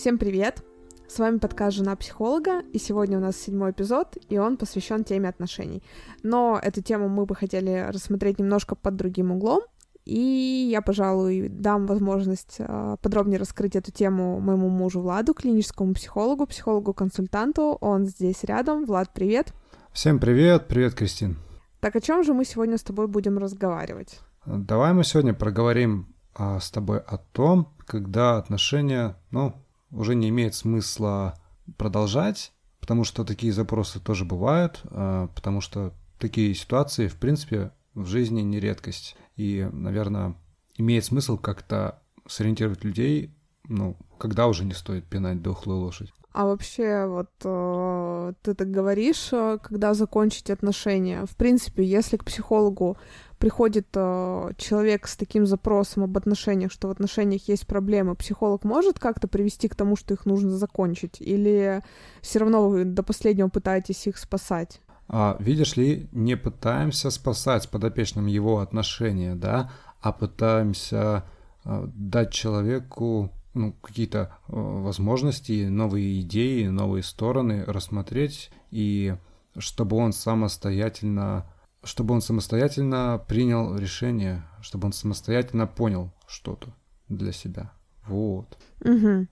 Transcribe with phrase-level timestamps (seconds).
[0.00, 0.64] Всем привет!
[1.08, 5.28] С вами подкаст «Жена психолога», и сегодня у нас седьмой эпизод, и он посвящен теме
[5.28, 5.82] отношений.
[6.22, 9.60] Но эту тему мы бы хотели рассмотреть немножко под другим углом,
[10.06, 16.46] и я, пожалуй, дам возможность э, подробнее раскрыть эту тему моему мужу Владу, клиническому психологу,
[16.46, 17.76] психологу-консультанту.
[17.82, 18.86] Он здесь рядом.
[18.86, 19.52] Влад, привет!
[19.92, 20.66] Всем привет!
[20.66, 21.36] Привет, Кристин!
[21.80, 24.20] Так о чем же мы сегодня с тобой будем разговаривать?
[24.46, 29.56] Давай мы сегодня проговорим а, с тобой о том, когда отношения, ну,
[29.90, 31.38] уже не имеет смысла
[31.76, 38.06] продолжать, потому что такие запросы тоже бывают, а, потому что такие ситуации, в принципе, в
[38.06, 39.16] жизни не редкость.
[39.36, 40.34] И, наверное,
[40.76, 43.34] имеет смысл как-то сориентировать людей,
[43.68, 46.12] ну, когда уже не стоит пинать дохлую лошадь.
[46.32, 51.26] А вообще, вот э, ты так говоришь, э, когда закончить отношения.
[51.26, 52.96] В принципе, если к психологу
[53.40, 58.98] приходит э, человек с таким запросом об отношениях, что в отношениях есть проблемы, психолог может
[58.98, 61.20] как-то привести к тому, что их нужно закончить?
[61.20, 61.82] Или
[62.20, 64.82] все равно вы до последнего пытаетесь их спасать?
[65.08, 71.24] А, видишь ли, не пытаемся спасать подопечным его отношения, да, а пытаемся
[71.64, 79.16] э, дать человеку ну, какие-то э, возможности, новые идеи, новые стороны рассмотреть, и
[79.56, 81.49] чтобы он самостоятельно,
[81.82, 86.74] чтобы он самостоятельно принял решение, чтобы он самостоятельно понял что-то
[87.08, 87.72] для себя.
[88.06, 88.58] Вот.
[88.84, 89.26] Угу.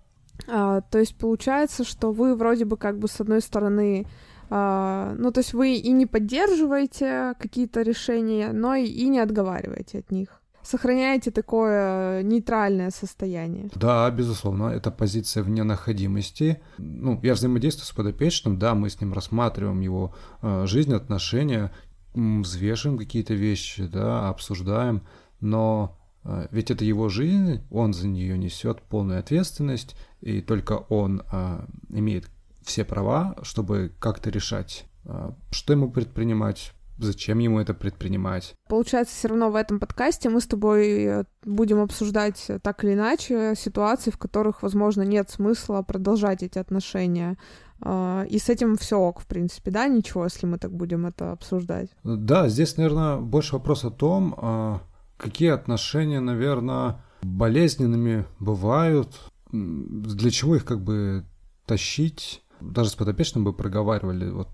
[0.48, 4.06] А, то есть получается, что вы вроде бы как бы с одной стороны
[4.50, 9.98] Uh, ну, то есть вы и не поддерживаете какие-то решения, но и, и не отговариваете
[9.98, 13.70] от них сохраняете такое нейтральное состояние.
[13.74, 16.60] Да, безусловно, это позиция вне находимости.
[16.76, 21.72] Ну, я взаимодействую с подопечным, да, мы с ним рассматриваем его э, жизнь, отношения,
[22.14, 25.02] взвешиваем какие-то вещи, да, обсуждаем,
[25.40, 31.22] но э, ведь это его жизнь, он за нее несет полную ответственность, и только он
[31.30, 32.28] э, имеет
[32.62, 38.54] все права, чтобы как-то решать, э, что ему предпринимать, зачем ему это предпринимать.
[38.68, 44.10] Получается, все равно в этом подкасте мы с тобой будем обсуждать так или иначе ситуации,
[44.10, 47.38] в которых, возможно, нет смысла продолжать эти отношения.
[47.80, 51.32] А, и с этим все ок, в принципе, да, ничего, если мы так будем это
[51.32, 51.90] обсуждать.
[52.04, 54.80] Да, здесь, наверное, больше вопрос о том, а,
[55.16, 59.18] какие отношения, наверное, болезненными бывают,
[59.50, 61.24] для чего их как бы
[61.66, 62.42] тащить.
[62.60, 64.48] Даже с подопечным бы проговаривали вот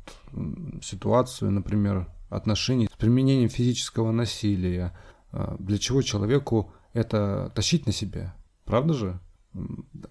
[0.82, 4.92] ситуацию, например, отношений с применением физического насилия.
[5.32, 8.34] А, для чего человеку это тащить на себе?
[8.64, 9.20] Правда же?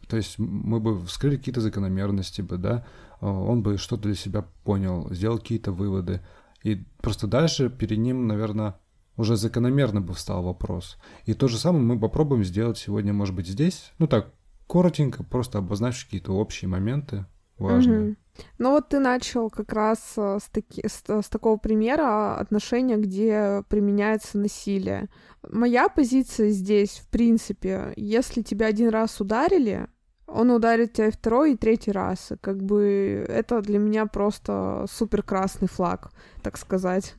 [0.08, 2.86] То есть мы бы вскрыли какие-то закономерности бы, да,
[3.20, 6.22] а, он бы что-то для себя понял, сделал какие-то выводы.
[6.64, 8.76] И просто дальше перед ним, наверное,
[9.18, 10.98] уже закономерно бы встал вопрос.
[11.26, 13.92] И то же самое мы попробуем сделать сегодня, может быть, здесь.
[14.00, 14.34] Ну так,
[14.68, 17.26] коротенько, просто обозначить какие-то общие моменты
[17.58, 18.12] важные.
[18.12, 18.16] Угу.
[18.58, 23.64] Ну вот ты начал как раз э, с, таки, с, с такого примера отношения, где
[23.70, 25.10] применяется насилие.
[25.48, 29.88] Моя позиция здесь, в принципе, если тебя один раз ударили,
[30.26, 32.32] он ударит тебя второй, и третий раз.
[32.32, 36.12] И как бы это для меня просто супер красный флаг,
[36.42, 37.16] так сказать.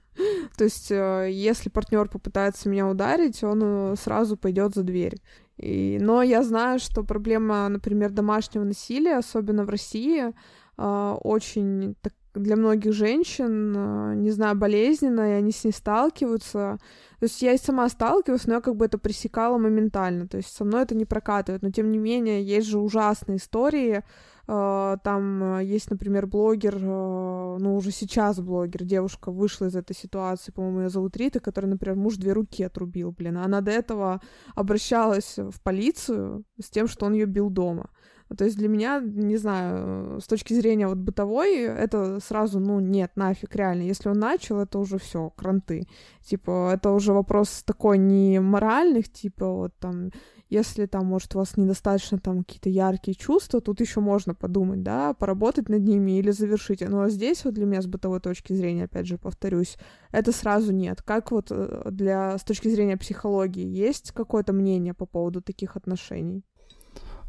[0.56, 5.20] То есть, э, если партнер попытается меня ударить, он э, сразу пойдет за дверь.
[5.56, 10.32] И, но я знаю, что проблема, например, домашнего насилия, особенно в России,
[10.76, 16.78] очень так, для многих женщин, а, не знаю, болезненно, и они с ней сталкиваются.
[17.20, 20.26] То есть я и сама сталкиваюсь, но я как бы это пресекала моментально.
[20.26, 21.62] То есть со мной это не прокатывает.
[21.62, 24.02] Но тем не менее, есть же ужасные истории.
[24.46, 30.80] А, там есть, например, блогер, ну уже сейчас блогер, девушка вышла из этой ситуации, по-моему,
[30.80, 33.38] ее зовут Рита, которая, например, муж две руки отрубил, блин.
[33.38, 34.20] Она до этого
[34.54, 37.88] обращалась в полицию с тем, что он ее бил дома.
[38.36, 43.12] То есть для меня, не знаю, с точки зрения вот бытовой, это сразу, ну, нет,
[43.16, 43.82] нафиг, реально.
[43.82, 45.86] Если он начал, это уже все, кранты.
[46.22, 50.10] Типа, это уже вопрос такой не моральных, типа, вот там,
[50.48, 55.12] если там, может, у вас недостаточно там какие-то яркие чувства, тут еще можно подумать, да,
[55.14, 56.80] поработать над ними или завершить.
[56.80, 59.76] Но здесь вот для меня с бытовой точки зрения, опять же, повторюсь,
[60.12, 61.02] это сразу нет.
[61.02, 66.44] Как вот э, для, с точки зрения психологии, есть какое-то мнение по поводу таких отношений?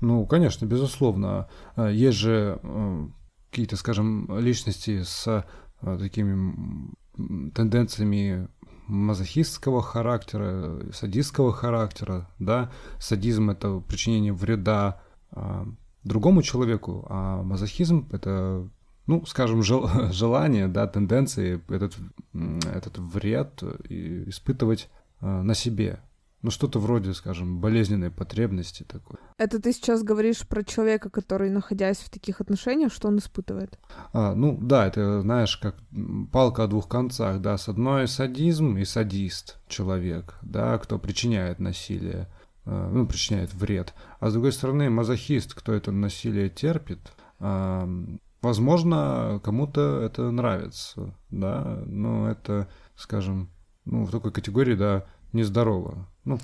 [0.02, 1.48] Ну, конечно, безусловно.
[1.76, 3.08] Э, есть же э,
[3.50, 5.28] какие-то, скажем, личности с
[5.82, 6.94] э, такими
[7.52, 8.50] тенденциями
[8.88, 15.02] мазохистского характера, садистского характера, да, садизм это причинение вреда
[16.04, 18.70] другому человеку, а мазохизм это,
[19.08, 21.98] ну, скажем, жел, желание, да, тенденции этот,
[22.34, 24.90] этот вред испытывать
[25.22, 26.00] на себе.
[26.46, 29.18] Ну, что-то вроде, скажем, болезненной потребности такой.
[29.40, 33.80] Это ты сейчас говоришь про человека, который, находясь в таких отношениях, что он испытывает?
[34.14, 35.76] А, ну, да, это, знаешь, как
[36.32, 42.28] палка о двух концах, да, с одной садизм и садист человек, да, кто причиняет насилие,
[42.64, 47.00] а, ну, причиняет вред, а с другой стороны мазохист, кто это насилие терпит,
[47.40, 47.90] а,
[48.44, 53.50] возможно, кому-то это нравится, да, но это, скажем,
[53.86, 56.08] ну, в такой категории, да, нездорово.
[56.26, 56.40] Ну,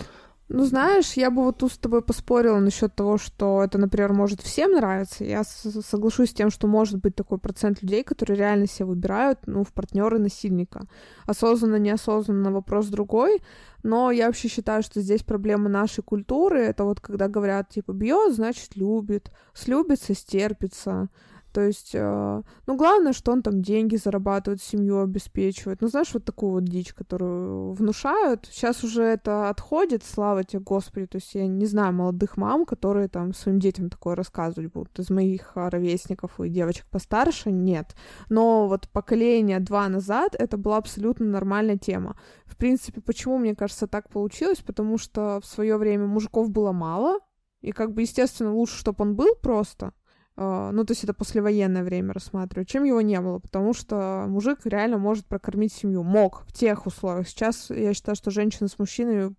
[0.54, 4.42] ну, знаешь, я бы вот тут с тобой поспорила насчет того, что это, например, может
[4.42, 5.24] всем нравиться.
[5.24, 9.64] Я соглашусь с тем, что может быть такой процент людей, которые реально себя выбирают, ну,
[9.64, 10.88] в партнеры насильника.
[11.26, 13.42] Осознанно, неосознанно вопрос другой.
[13.84, 16.60] Но я вообще считаю, что здесь проблема нашей культуры.
[16.60, 21.08] Это вот когда говорят, типа, бьет, значит, любит, слюбится, стерпится.
[21.52, 25.82] То есть, э, ну, главное, что он там деньги зарабатывает, семью обеспечивает.
[25.82, 28.48] Ну, знаешь, вот такую вот дичь, которую внушают.
[28.50, 31.08] Сейчас уже это отходит, слава тебе, Господи.
[31.08, 34.98] То есть я не знаю молодых мам, которые там своим детям такое рассказывать будут.
[35.00, 37.96] Из моих ровесников и девочек постарше нет.
[38.30, 42.16] Но вот поколение два назад это была абсолютно нормальная тема.
[42.46, 44.60] В принципе, почему, мне кажется, так получилось?
[44.60, 47.20] Потому что в свое время мужиков было мало,
[47.62, 49.92] и как бы, естественно, лучше, чтобы он был просто, а,
[50.38, 54.98] ну, то есть это послевоенное время рассматриваю, чем его не было, потому что мужик реально
[54.98, 57.28] может прокормить семью, мог в тех условиях.
[57.28, 59.36] Сейчас я считаю, что женщины с мужчинами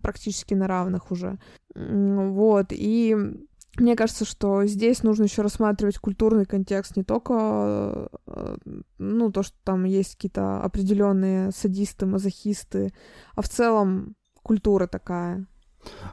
[0.00, 1.38] практически на равных уже.
[1.74, 3.16] Вот, и
[3.78, 8.56] мне кажется, что здесь нужно еще рассматривать культурный контекст, не только, э,
[8.98, 12.94] ну, то, что там есть какие-то определенные садисты, мазохисты,
[13.34, 15.46] а в целом культура такая.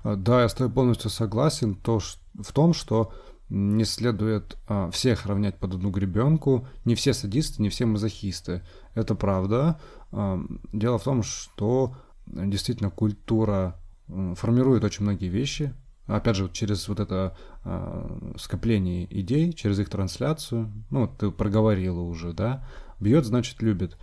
[0.03, 3.13] Да, я с тобой полностью согласен то, что, в том, что
[3.53, 6.67] не следует а, всех равнять под одну гребенку.
[6.85, 8.63] Не все садисты, не все мазохисты.
[8.95, 9.79] Это правда.
[10.11, 10.41] А,
[10.73, 11.95] дело в том, что
[12.25, 15.71] действительно культура формирует очень многие вещи.
[16.07, 20.71] Опять же, через вот это а, скопление идей, через их трансляцию.
[20.89, 22.67] Ну, ты проговорила уже, да.
[23.03, 23.97] Бьет, значит, любит.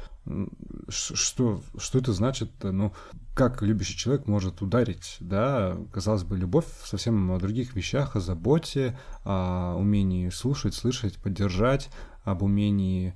[0.89, 2.51] Что, что это значит?
[2.63, 2.93] Ну,
[3.35, 8.99] как любящий человек может ударить, да, казалось бы, любовь совсем о других вещах, о заботе,
[9.25, 11.89] о умении слушать, слышать, поддержать,
[12.25, 13.15] об умении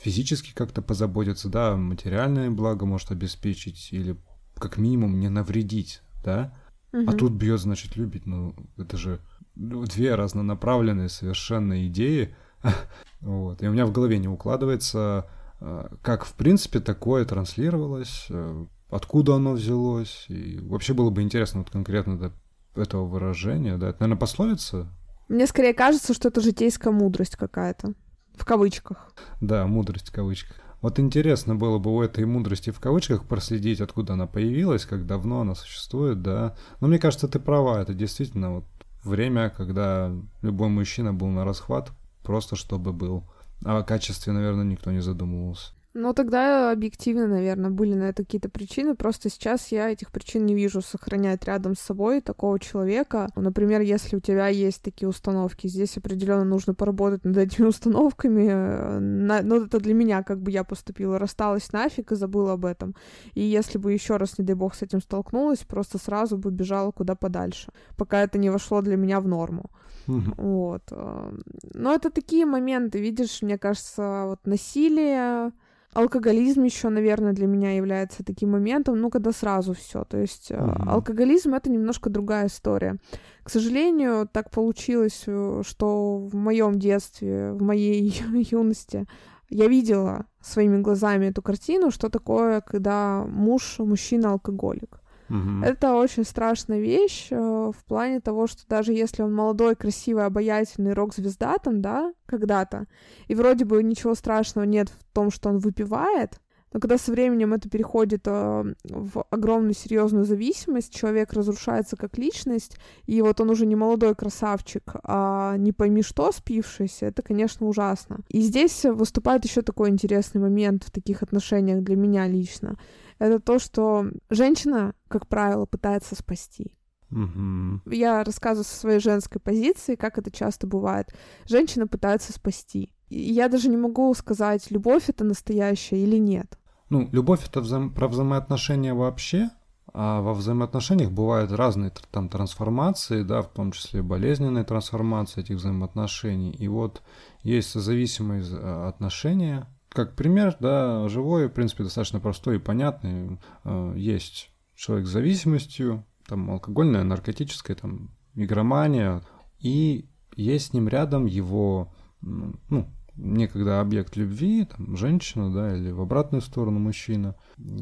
[0.00, 4.16] физически как-то позаботиться, да, материальное благо может обеспечить или
[4.56, 6.54] как минимум не навредить, да,
[6.92, 7.10] угу.
[7.10, 9.20] а тут бьет, значит, любить, ну, это же
[9.54, 12.34] две разнонаправленные совершенно идеи,
[13.20, 15.26] вот, и у меня в голове не укладывается,
[15.60, 20.26] а, как, в принципе, такое транслировалось, э, откуда оно взялось.
[20.28, 22.32] И вообще было бы интересно вот конкретно до
[22.74, 24.88] этого выражения, да, это, наверное, пословица?
[25.28, 27.94] Мне скорее кажется, что это житейская мудрость какая-то,
[28.34, 29.12] в кавычках.
[29.40, 30.56] Да, мудрость в кавычках.
[30.82, 35.40] Вот интересно было бы у этой мудрости в кавычках проследить, откуда она появилась, как давно
[35.40, 36.56] она существует, да.
[36.80, 38.64] Но мне кажется, ты права, это действительно вот
[39.02, 40.12] время, когда
[40.42, 41.90] любой мужчина был на расхват,
[42.24, 43.22] просто чтобы был.
[43.64, 45.72] А о качестве, наверное, никто не задумывался.
[45.96, 48.96] Ну, тогда объективно, наверное, были на это какие-то причины.
[48.96, 53.28] Просто сейчас я этих причин не вижу сохранять рядом с собой такого человека.
[53.36, 58.48] Например, если у тебя есть такие установки, здесь определенно нужно поработать над этими установками.
[58.50, 59.42] Э, на...
[59.42, 62.96] Ну, это для меня, как бы я поступила, рассталась нафиг и забыла об этом.
[63.34, 66.90] И если бы еще раз, не дай бог, с этим столкнулась, просто сразу бы бежала
[66.90, 69.70] куда подальше, пока это не вошло для меня в норму.
[70.08, 70.34] Mm-hmm.
[70.38, 70.82] Вот.
[70.90, 71.32] Э,
[71.72, 75.52] но это такие моменты, видишь, мне кажется, вот насилие,
[75.94, 80.04] Алкоголизм еще, наверное, для меня является таким моментом, ну, когда сразу все.
[80.04, 80.88] То есть mm-hmm.
[80.88, 82.98] алкоголизм это немножко другая история.
[83.42, 88.12] К сожалению, так получилось, э, что в моем детстве, в моей
[88.50, 89.06] юности
[89.50, 95.00] я видела своими глазами эту картину, что такое, когда муж, мужчина алкоголик.
[95.28, 95.64] Угу.
[95.64, 100.92] Это очень страшная вещь э, в плане того, что даже если он молодой, красивый, обаятельный
[100.92, 102.86] рок-звезда там, да, когда-то,
[103.28, 106.40] и вроде бы ничего страшного нет в том, что он выпивает,
[106.74, 112.76] но когда со временем это переходит э, в огромную серьезную зависимость, человек разрушается как личность,
[113.06, 118.18] и вот он уже не молодой красавчик, а не пойми что спившийся, это, конечно, ужасно.
[118.28, 122.76] И здесь выступает еще такой интересный момент в таких отношениях для меня лично
[123.18, 126.72] это то, что женщина, как правило, пытается спасти.
[127.10, 127.90] Угу.
[127.92, 131.14] Я рассказываю со своей женской позиции, как это часто бывает.
[131.46, 132.92] Женщина пытается спасти.
[133.08, 136.58] И я даже не могу сказать, любовь это настоящая или нет.
[136.90, 139.50] Ну, любовь это вза- про взаимоотношения вообще,
[139.92, 146.50] а во взаимоотношениях бывают разные там трансформации, да, в том числе болезненные трансформации этих взаимоотношений.
[146.50, 147.02] И вот
[147.42, 153.38] есть созависимые э, отношения, как пример, да, живой, в принципе, достаточно простой и понятный.
[153.64, 159.22] Э, есть человек с зависимостью, там алкогольная, наркотическая, там игромания,
[159.60, 166.00] и есть с ним рядом его, ну, некогда объект любви, там, женщина, да, или в
[166.00, 167.36] обратную сторону мужчина.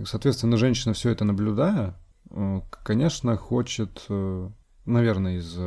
[0.04, 1.99] Соответственно, женщина все это наблюдая,
[2.31, 4.50] э, конечно, хочет, э,
[4.85, 5.59] наверное, из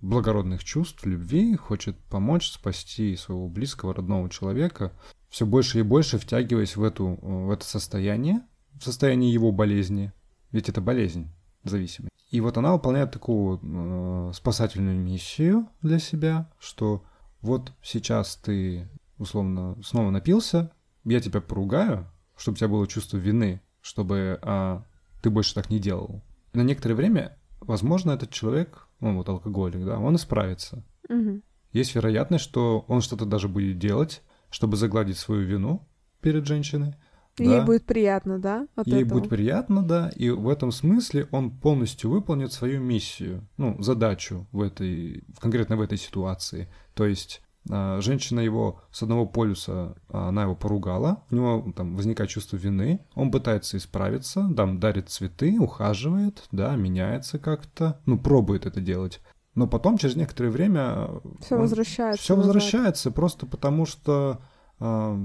[0.00, 4.92] благородных чувств, любви, хочет помочь спасти своего близкого, родного человека,
[5.28, 8.42] все больше и больше втягиваясь в, эту, в это состояние,
[8.74, 10.12] в состояние его болезни,
[10.52, 11.28] ведь это болезнь,
[11.64, 12.12] зависимость.
[12.30, 17.04] И вот она выполняет такую э, спасательную миссию для себя, что
[17.40, 20.70] вот сейчас ты условно снова напился,
[21.04, 22.06] я тебя поругаю,
[22.36, 24.84] чтобы у тебя было чувство вины, чтобы а,
[25.22, 26.22] ты больше так не делал.
[26.52, 30.84] на некоторое время, возможно, этот человек, он вот алкоголик, да, он исправится.
[31.08, 31.40] Угу.
[31.72, 35.86] Есть вероятность, что он что-то даже будет делать, чтобы загладить свою вину
[36.20, 36.94] перед женщиной.
[37.38, 37.64] Ей да.
[37.64, 38.66] будет приятно, да?
[38.74, 39.20] От Ей этого?
[39.20, 44.60] будет приятно, да, и в этом смысле он полностью выполнит свою миссию, ну, задачу в
[44.60, 46.68] этой, конкретно в этой ситуации.
[46.94, 51.94] То есть а, женщина его с одного полюса, а, она его поругала, у него там
[51.96, 58.66] возникает чувство вины, он пытается исправиться, там дарит цветы, ухаживает, да, меняется как-то, ну, пробует
[58.66, 59.20] это делать.
[59.58, 61.08] Но потом, через некоторое время...
[61.40, 62.22] Все возвращается.
[62.22, 64.40] Все возвращается, просто потому что,
[64.78, 65.16] э,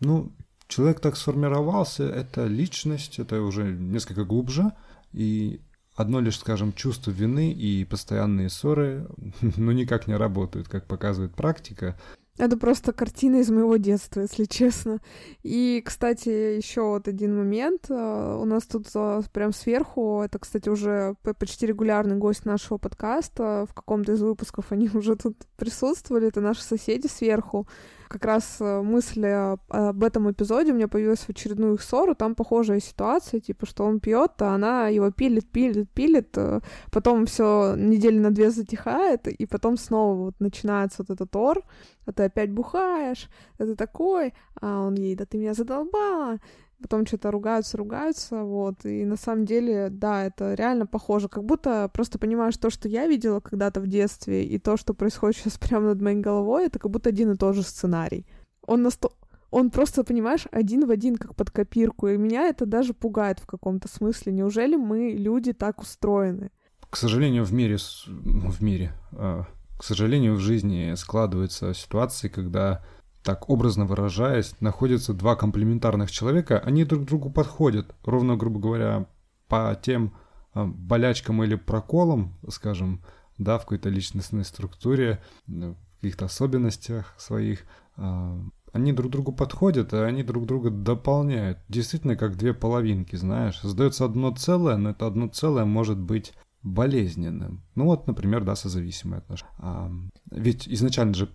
[0.00, 0.32] ну,
[0.66, 4.72] человек так сформировался, это личность, это уже несколько глубже,
[5.14, 5.62] и
[5.96, 9.08] одно лишь, скажем, чувство вины и постоянные ссоры,
[9.40, 11.98] ну, никак не работают, как показывает практика.
[12.38, 15.00] Это просто картина из моего детства, если честно.
[15.42, 17.86] И, кстати, еще вот один момент.
[17.90, 18.86] Э, у нас тут
[19.32, 23.66] прям сверху, это, кстати, уже почти регулярный гость нашего подкаста.
[23.68, 26.28] В каком-то из выпусков они уже тут присутствовали.
[26.28, 27.66] Это наши соседи сверху
[28.08, 30.72] как раз э, мысль об этом эпизоде.
[30.72, 34.88] У меня появилась в очередную ссору, там похожая ситуация, типа, что он пьет, а она
[34.88, 36.60] его пилит, пилит, пилит, э,
[36.90, 41.62] потом все недели на две затихает, и потом снова вот начинается вот этот ор,
[42.06, 46.38] а ты опять бухаешь, это такой, а он ей, да ты меня задолбала,
[46.80, 51.90] потом что-то ругаются, ругаются, вот, и на самом деле, да, это реально похоже, как будто
[51.92, 55.86] просто понимаешь то, что я видела когда-то в детстве, и то, что происходит сейчас прямо
[55.88, 58.26] над моей головой, это как будто один и тот же сценарий.
[58.66, 59.10] Он насто...
[59.50, 63.46] Он просто, понимаешь, один в один, как под копирку, и меня это даже пугает в
[63.46, 64.32] каком-то смысле.
[64.32, 66.50] Неужели мы, люди, так устроены?
[66.90, 69.44] К сожалению, в мире, в мире, а,
[69.78, 72.84] к сожалению, в жизни складываются ситуации, когда
[73.28, 79.06] так образно выражаясь, находятся два комплементарных человека, они друг другу подходят, ровно, грубо говоря,
[79.48, 80.14] по тем
[80.54, 83.02] а, болячкам или проколам, скажем,
[83.36, 87.66] да, в какой-то личностной структуре, в каких-то особенностях своих,
[87.98, 88.40] а,
[88.72, 91.58] они друг другу подходят, и они друг друга дополняют.
[91.68, 93.58] Действительно, как две половинки, знаешь.
[93.58, 96.32] Создается одно целое, но это одно целое может быть
[96.62, 97.62] болезненным.
[97.74, 99.52] Ну вот, например, да, созависимые отношения.
[99.58, 99.92] А,
[100.30, 101.28] ведь изначально же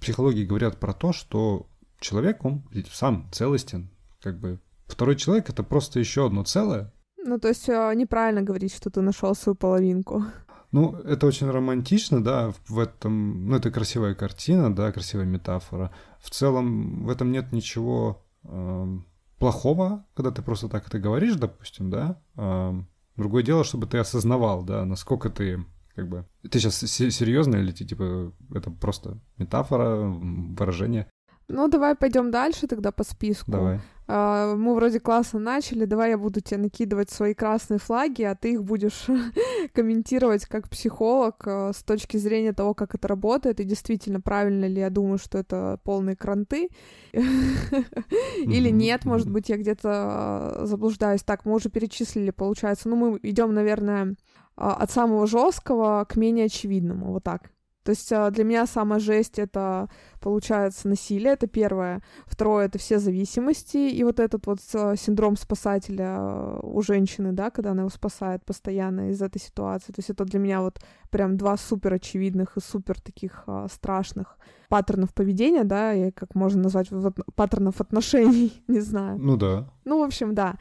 [0.00, 1.66] психологии говорят про то, что
[2.00, 3.90] человек, он сам целостен.
[4.20, 6.92] Как бы второй человек— это просто еще одно целое.
[7.26, 10.24] Ну, то есть э, неправильно говорить, что ты нашел свою половинку.
[10.72, 15.92] Ну, это очень романтично, да, в этом, ну, это красивая картина, да, красивая метафора.
[16.20, 18.98] В целом в этом нет ничего э,
[19.38, 22.20] плохого, когда ты просто так это говоришь, допустим, да.
[22.36, 22.74] Э,
[23.16, 26.26] другое дело, чтобы ты осознавал, да, насколько ты как бы.
[26.50, 31.08] Ты сейчас серьезно или типа это просто метафора, выражение?
[31.48, 33.50] Ну, давай пойдем дальше тогда по списку.
[33.50, 33.80] Давай.
[34.06, 38.52] Uh, мы вроде классно начали, давай я буду тебе накидывать свои красные флаги, а ты
[38.52, 39.06] их будешь
[39.72, 44.80] комментировать как психолог uh, с точки зрения того, как это работает, и действительно правильно ли
[44.80, 46.68] я думаю, что это полные кранты,
[47.12, 51.22] или нет, может быть, я где-то а, заблуждаюсь.
[51.22, 54.14] Так, мы уже перечислили, получается, ну, мы идем, наверное, а,
[54.56, 57.50] от самого жесткого к менее очевидному, вот так.
[57.84, 59.88] То есть а, для меня самая жесть это
[60.20, 62.02] получается насилие, это первое.
[62.26, 67.72] Второе это все зависимости и вот этот вот а, синдром спасателя у женщины, да, когда
[67.72, 69.92] она его спасает постоянно из этой ситуации.
[69.92, 70.80] То есть это для меня вот
[71.10, 74.38] прям два супер очевидных и супер таких а, страшных
[74.70, 79.18] паттернов поведения, да, и как можно назвать вот, паттернов отношений, не знаю.
[79.18, 79.68] Ну да.
[79.84, 80.56] Ну, в общем, да.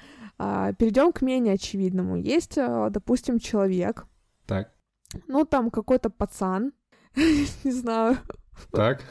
[0.45, 2.17] А, перейдем к менее очевидному.
[2.17, 4.05] Есть, а, допустим, человек.
[4.45, 4.71] Так.
[5.27, 6.73] Ну, там какой-то пацан.
[7.63, 8.17] Не знаю.
[8.71, 9.01] Так.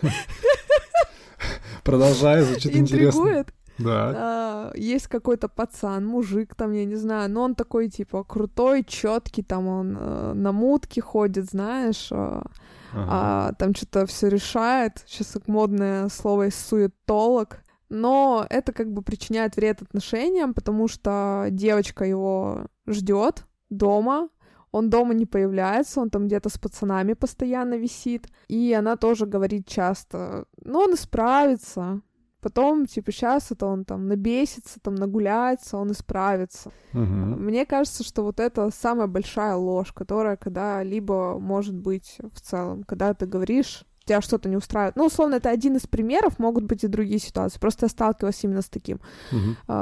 [1.84, 3.46] Продолжай, звучит интересно.
[3.78, 4.12] Да.
[4.14, 9.42] А, есть какой-то пацан, мужик там, я не знаю, но он такой, типа, крутой, четкий,
[9.42, 12.44] там он э, на мутке ходит, знаешь, э, ага.
[12.92, 15.02] а, там что-то все решает.
[15.06, 17.62] Сейчас модное слово из суетолог.
[17.92, 24.28] Но это как бы причиняет вред отношениям, потому что девочка его ждет дома,
[24.70, 29.68] он дома не появляется, он там где-то с пацанами постоянно висит, и она тоже говорит
[29.68, 32.00] часто, ну, он исправится,
[32.42, 36.72] Потом, типа, сейчас это он там набесится, там нагуляется, он исправится.
[36.92, 37.00] Угу.
[37.00, 43.14] Мне кажется, что вот это самая большая ложь, которая когда-либо может быть в целом, когда
[43.14, 44.96] ты говоришь, тебя что-то не устраивает.
[44.96, 47.58] Ну, условно, это один из примеров, могут быть и другие ситуации.
[47.58, 49.00] Просто я сталкивалась именно с таким.
[49.32, 49.74] Угу.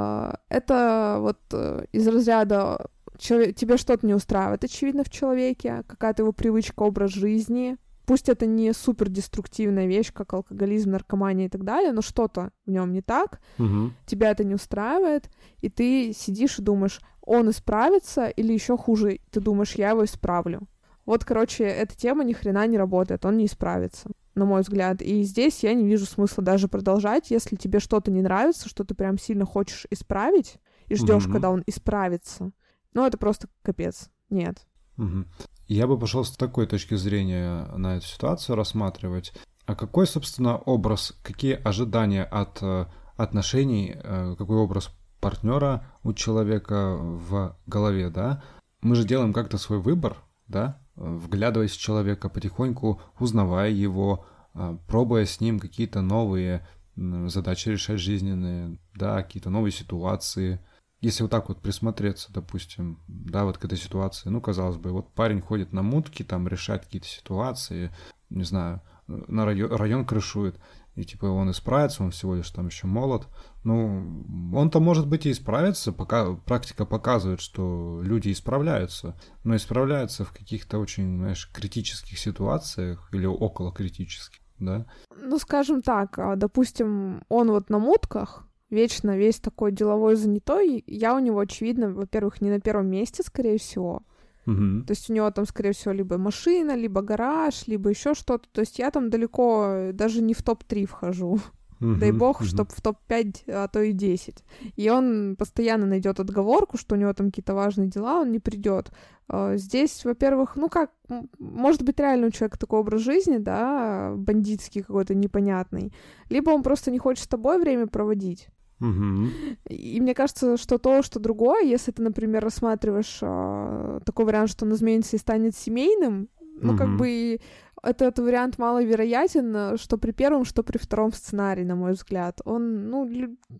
[0.48, 2.86] Это вот э, из разряда
[3.18, 8.72] тебе что-то не устраивает, очевидно, в человеке, какая-то его привычка, образ жизни, Пусть это не
[8.72, 13.40] супер деструктивная вещь, как алкоголизм, наркомания и так далее, но что-то в нем не так,
[13.56, 13.92] угу.
[14.04, 19.38] тебя это не устраивает, и ты сидишь и думаешь, он исправится, или еще хуже, ты
[19.38, 20.62] думаешь, я его исправлю.
[21.10, 25.02] Вот, короче, эта тема ни хрена не работает, он не исправится, на мой взгляд.
[25.02, 28.94] И здесь я не вижу смысла даже продолжать, если тебе что-то не нравится, что ты
[28.94, 31.32] прям сильно хочешь исправить, и ждешь, Мгм.
[31.32, 32.52] когда он исправится.
[32.94, 34.08] Ну, это просто капец.
[34.28, 34.64] Нет.
[34.98, 35.26] Мгм.
[35.66, 39.32] Я бы пошел с такой точки зрения на эту ситуацию рассматривать.
[39.66, 42.86] А какой, собственно, образ, какие ожидания от э,
[43.16, 48.44] отношений, э, какой образ партнера у человека в голове, да?
[48.80, 50.80] Мы же делаем как-то свой выбор, да?
[51.00, 56.66] Э, Вглядываясь в человека, потихоньку узнавая его, э, пробуя с ним какие-то новые
[56.96, 60.60] задачи решать жизненные, да, какие-то новые ситуации,
[61.00, 65.10] если вот так вот присмотреться, допустим, да, вот к этой ситуации, ну, казалось бы, вот
[65.14, 67.90] парень ходит на мутки, там решает какие-то ситуации,
[68.28, 70.56] не знаю, на район, район крышует,
[71.00, 73.26] и типа он исправится, он всего лишь там еще молод.
[73.64, 80.32] Ну, он-то может быть и исправится, пока практика показывает, что люди исправляются, но исправляются в
[80.32, 84.86] каких-то очень, знаешь, критических ситуациях или около критических, да.
[85.16, 91.14] Ну, скажем так, а, допустим, он вот на мутках, вечно весь такой деловой занятой, я
[91.14, 94.02] у него, очевидно, во-первых, не на первом месте, скорее всего.
[94.46, 94.84] Угу.
[94.86, 98.48] То есть у него там, скорее всего, либо машина, либо гараж, либо еще что-то.
[98.52, 101.40] То есть я там далеко даже не в топ-3 вхожу.
[101.80, 104.44] Дай бог, чтобы в топ-5, а то и 10.
[104.76, 108.92] И он постоянно найдет отговорку, что у него там какие-то важные дела, он не придет.
[109.28, 110.90] А, Здесь, во-первых, ну как,
[111.38, 115.94] может быть, реально у человека такой образ жизни, да, бандитский какой-то непонятный.
[116.28, 118.48] Либо он просто не хочет с тобой время проводить.
[118.80, 119.28] Угу.
[119.68, 124.64] И мне кажется, что то, что другое, если ты, например, рассматриваешь а, такой вариант, что
[124.64, 126.28] он изменится и станет семейным,
[126.62, 126.96] ну, как Мгм.
[126.98, 127.40] бы
[127.82, 132.40] этот вариант маловероятен, что при первом, что при втором сценарии, на мой взгляд.
[132.44, 133.08] Он, ну,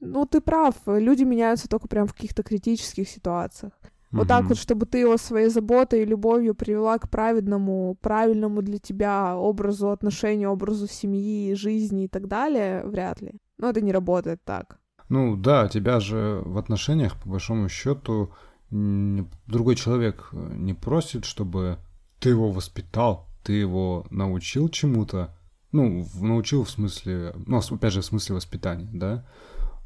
[0.01, 3.73] ну, ты прав, люди меняются только прям в каких-то критических ситуациях.
[4.13, 8.79] Вот так вот, чтобы ты его своей заботой и любовью привела к праведному, правильному для
[8.79, 13.35] тебя образу отношения, образу семьи, жизни и так далее, вряд ли.
[13.59, 14.81] Но это не работает так.
[15.11, 18.33] Ну да, тебя же в отношениях, по большому счету,
[18.71, 21.79] другой человек э, не просит, чтобы
[22.21, 25.37] ты его воспитал, ты его научил чему-то.
[25.73, 29.27] Ну, научил в смысле, ну, опять же, в смысле воспитания, да?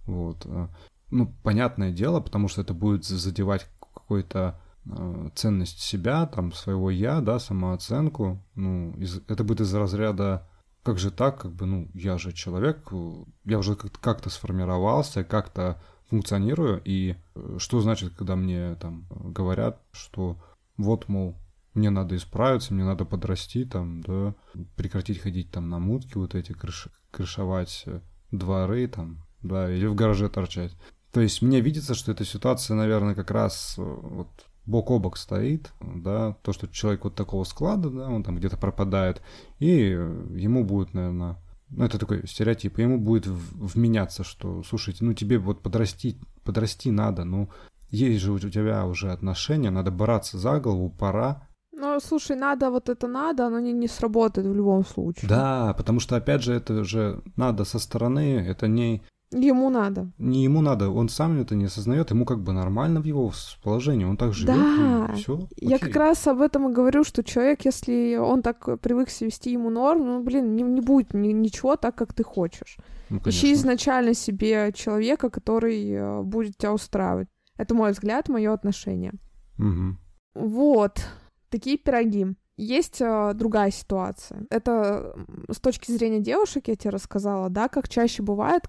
[0.06, 0.44] Вот.
[0.44, 0.68] э.
[1.10, 6.90] Ну, понятное дело, потому что это будет за- задевать какую-то э, ценность себя, там, своего
[6.90, 8.44] я, да, самооценку.
[8.54, 10.46] Ну, из- это будет из разряда
[10.85, 15.25] как же так, как бы, ну, я же человек, э, я уже как- как-то сформировался,
[15.25, 20.38] как-то функционирую, и э, что значит, когда мне там говорят, что
[20.77, 21.37] вот, мол,
[21.73, 24.35] мне надо исправиться, мне надо подрасти, там, да,
[24.77, 29.94] прекратить ходить там на мутки вот эти, крыш- крышевать э, дворы, там, да, или в
[29.94, 30.77] гараже торчать.
[31.12, 34.29] То есть мне видится, что эта ситуация, наверное, как раз вот
[34.66, 38.57] бок о бок стоит, да, то, что человек вот такого склада, да, он там где-то
[38.57, 39.22] пропадает,
[39.59, 41.37] и ему будет, наверное,
[41.70, 47.24] ну, это такой стереотип, ему будет вменяться, что, слушайте, ну, тебе вот подрасти, подрасти надо,
[47.24, 47.50] ну,
[47.90, 51.48] есть же у тебя уже отношения, надо браться за голову, пора.
[51.72, 55.29] Ну, слушай, надо, вот это надо, оно не, не сработает в любом случае.
[55.29, 59.03] Да, потому что, опять же, это же надо со стороны, это не,
[59.37, 60.11] Ему надо.
[60.18, 64.05] не ему надо, он сам это не осознает, ему как бы нормально в его положении,
[64.05, 65.49] он так живет, Да, все.
[65.57, 69.51] Я как раз об этом и говорю, что человек, если он так привык себя вести
[69.53, 72.77] ему норм, ну, блин, не, не будет ни- ничего так, как ты хочешь.
[73.11, 77.29] ну, Ищи изначально себе человека, который э, будет тебя устраивать.
[77.57, 79.12] Это мой взгляд, мое отношение.
[79.59, 79.99] Мгм.
[80.35, 81.01] Вот,
[81.49, 82.27] такие пироги.
[82.57, 84.47] Есть э, другая ситуация.
[84.51, 85.16] Это
[85.51, 88.62] с точки зрения девушек, я тебе рассказала, да, как чаще бывает,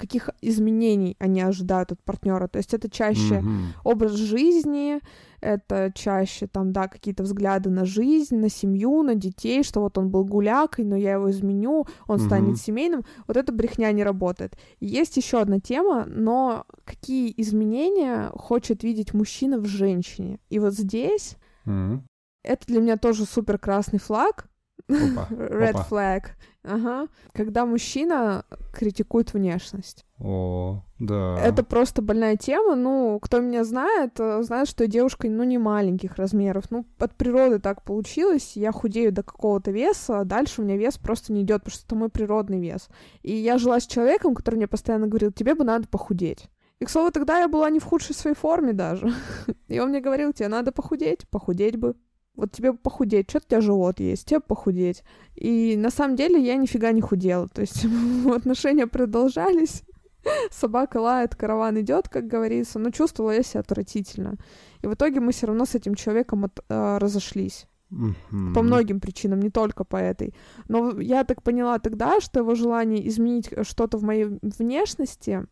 [0.00, 2.48] каких изменений они ожидают от партнера.
[2.48, 3.64] То есть это чаще mm-hmm.
[3.84, 5.00] образ жизни,
[5.40, 10.10] это чаще там, да, какие-то взгляды на жизнь, на семью, на детей, что вот он
[10.10, 12.26] был гулякой, но я его изменю, он mm-hmm.
[12.26, 13.04] станет семейным.
[13.26, 14.56] Вот эта брехня не работает.
[14.80, 20.40] есть еще одна тема, но какие изменения хочет видеть мужчина в женщине?
[20.48, 21.36] И вот здесь
[21.66, 22.00] mm-hmm.
[22.42, 24.49] это для меня тоже супер красный флаг,
[24.90, 25.86] Опа, Red опа.
[25.90, 26.22] flag.
[26.62, 27.08] Ага.
[27.32, 30.04] Когда мужчина критикует внешность.
[30.18, 31.38] О, да.
[31.40, 32.74] Это просто больная тема.
[32.74, 36.64] Ну, кто меня знает, э, знает, что я девушка, ну, не маленьких размеров.
[36.70, 38.52] Ну, от природы так получилось.
[38.56, 41.86] Я худею до какого-то веса, а дальше у меня вес просто не идет, потому что
[41.86, 42.88] это мой природный вес.
[43.22, 46.50] И я жила с человеком, который мне постоянно говорил, тебе бы надо похудеть.
[46.80, 49.12] И, к слову, тогда я была не в худшей своей форме даже.
[49.68, 51.94] И он мне говорил, тебе надо похудеть, похудеть бы
[52.34, 55.04] вот тебе похудеть, что у тебя живот есть, тебе похудеть.
[55.34, 57.84] И на самом деле я нифига не худела, то есть
[58.34, 59.82] отношения продолжались,
[60.50, 64.36] собака лает, караван идет, как говорится, но чувствовала я себя отвратительно.
[64.82, 67.66] И в итоге мы все равно с этим человеком от, э, разошлись.
[67.90, 68.54] Mm-hmm.
[68.54, 70.34] По многим причинам, не только по этой.
[70.68, 75.44] Но я так поняла тогда, что его желание изменить что-то в моей внешности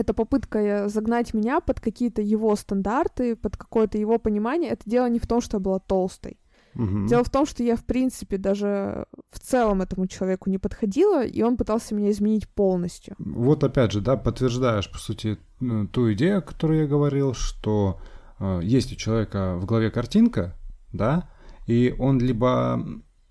[0.00, 4.70] это попытка э, загнать меня под какие-то его стандарты, под какое-то его понимание.
[4.70, 6.38] Это дело не в том, что я была толстой.
[6.74, 7.06] Угу.
[7.06, 11.42] Дело в том, что я, в принципе, даже в целом этому человеку не подходила, и
[11.42, 13.14] он пытался меня изменить полностью.
[13.18, 18.00] Вот опять же, да, подтверждаешь, по сути, ту идею, о которой я говорил, что
[18.40, 20.56] э, есть у человека в голове картинка,
[20.92, 21.28] да,
[21.66, 22.84] и он либо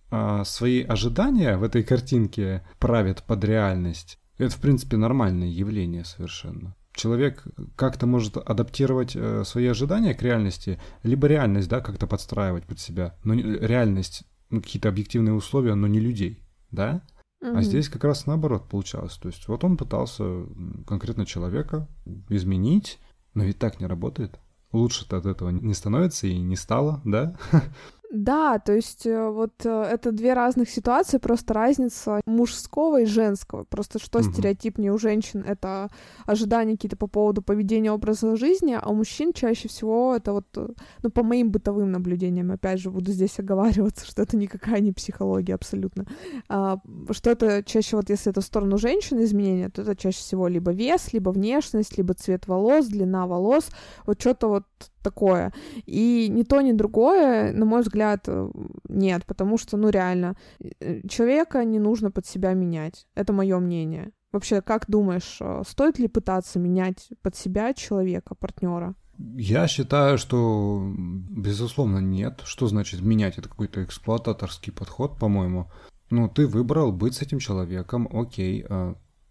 [0.09, 6.75] э, свои ожидания в этой картинке правит под реальность, это, в принципе, нормальное явление совершенно.
[6.93, 7.43] Человек
[7.75, 13.15] как-то может адаптировать э, свои ожидания к реальности, либо реальность, да, как-то подстраивать под себя.
[13.23, 17.01] Но реальность, ну, какие-то объективные условия, но не людей, да?
[17.41, 19.17] А здесь как раз наоборот получалось.
[19.17, 20.45] То есть вот он пытался
[20.87, 21.89] конкретно человека
[22.29, 22.99] изменить,
[23.33, 24.39] но ведь так не работает.
[24.71, 27.37] Лучше-то от этого не становится и не стало, да?
[28.13, 33.63] Да, то есть э, вот э, это две разных ситуации, просто разница мужского и женского.
[33.63, 34.31] Просто что угу.
[34.31, 35.89] стереотипнее у женщин это
[36.27, 40.67] ожидания какие-то по поводу поведения образа жизни, а у мужчин чаще всего это вот, э,
[41.01, 45.55] ну, по моим бытовым наблюдениям, опять же, буду здесь оговариваться, что это никакая не психология
[45.55, 46.05] абсолютно,
[46.49, 46.77] а,
[47.09, 50.71] что это чаще вот, если это в сторону женщины изменения, то это чаще всего либо
[50.71, 53.69] вес, либо внешность, либо цвет волос, длина волос,
[54.05, 54.65] вот что-то вот
[55.03, 55.51] такое.
[55.85, 58.49] И ни то, ни другое, на мой взгляд, э,
[58.89, 60.35] нет, потому что, ну, реально,
[60.79, 63.07] э, человека не нужно под себя менять.
[63.15, 64.11] Это мое мнение.
[64.31, 68.95] Вообще, как думаешь, э, стоит ли пытаться менять под себя человека, партнера?
[69.37, 70.91] Я считаю, что,
[71.29, 72.41] безусловно, нет.
[72.45, 73.37] Что значит менять?
[73.37, 75.71] Это какой-то эксплуататорский подход, по-моему.
[76.09, 78.65] Ну, ты выбрал быть с этим человеком, окей.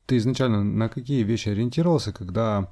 [0.06, 2.68] Ты изначально на какие вещи ориентировался, когда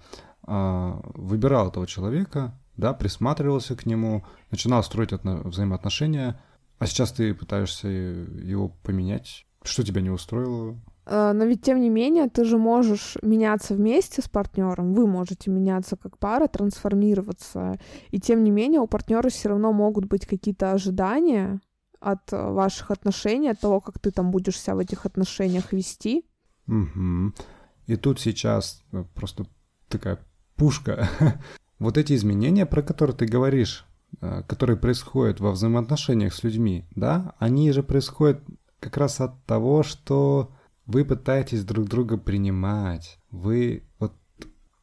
[0.53, 6.41] а, выбирал этого человека, да, присматривался к нему, начинал строить отно- взаимоотношения,
[6.79, 9.47] а сейчас ты пытаешься его поменять.
[9.63, 10.81] Что тебя не устроило?
[11.07, 15.51] А, но ведь тем не менее ты же можешь меняться вместе с партнером, вы можете
[15.51, 17.79] меняться как пара, трансформироваться,
[18.11, 21.61] и тем не менее у партнера все равно могут быть какие-то ожидания
[22.01, 26.25] от ваших отношений, от того, как ты там будешь себя в этих отношениях вести.
[26.67, 27.35] Угу.
[27.87, 29.45] И тут сейчас э, просто
[29.89, 30.19] такая
[30.57, 31.09] пушка
[31.81, 33.87] Вот эти изменения, про которые ты говоришь,
[34.21, 38.45] э, которые происходят во взаимоотношениях с людьми, да, они же происходят
[38.79, 40.53] как раз от того, что
[40.85, 43.19] вы пытаетесь друг друга принимать.
[43.31, 44.13] Вы вот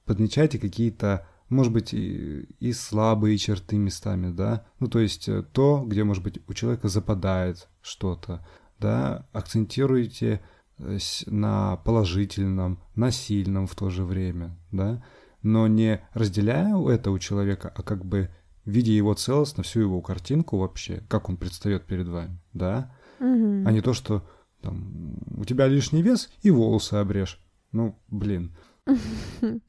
[0.05, 5.83] подмечаете какие-то, может быть, и, и слабые черты местами, да, ну, то есть э, то,
[5.85, 8.43] где, может быть, у человека западает что-то,
[8.79, 10.41] да, акцентируете
[10.79, 15.03] э, на положительном, на сильном в то же время, да,
[15.47, 18.29] но не разделяя это у человека, а как бы
[18.65, 23.63] видя его целостно, всю его картинку вообще, как он предстает перед вами, да, угу.
[23.65, 24.27] а не то, что
[24.61, 27.39] там, у тебя лишний вес и волосы обрежь.
[27.71, 28.55] Ну, блин.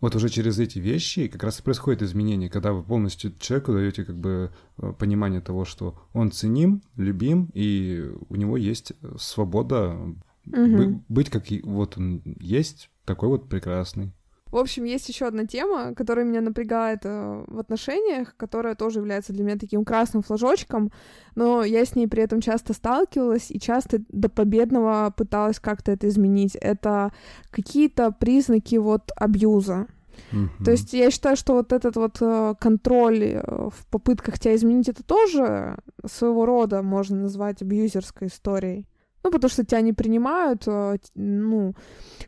[0.00, 4.04] Вот уже через эти вещи как раз и происходит изменение, когда вы полностью человеку даете
[4.04, 9.96] как бы э, понимание того, что он ценим, любим, и у него есть свобода
[10.44, 11.04] угу.
[11.08, 14.12] быть как вот он есть, такой вот прекрасный.
[14.52, 19.32] В общем, есть еще одна тема, которая меня напрягает э, в отношениях, которая тоже является
[19.32, 20.92] для меня таким красным флажочком,
[21.34, 26.06] но я с ней при этом часто сталкивалась и часто до победного пыталась как-то это
[26.06, 26.54] изменить.
[26.56, 27.12] Это
[27.50, 29.86] какие-то признаки вот абьюза.
[30.32, 30.64] Mm-hmm.
[30.66, 34.90] То есть я считаю, что вот этот вот э, контроль э, в попытках тебя изменить,
[34.90, 38.86] это тоже своего рода можно назвать абьюзерской историей.
[39.24, 40.66] Ну, потому что тебя не принимают,
[41.14, 41.74] ну,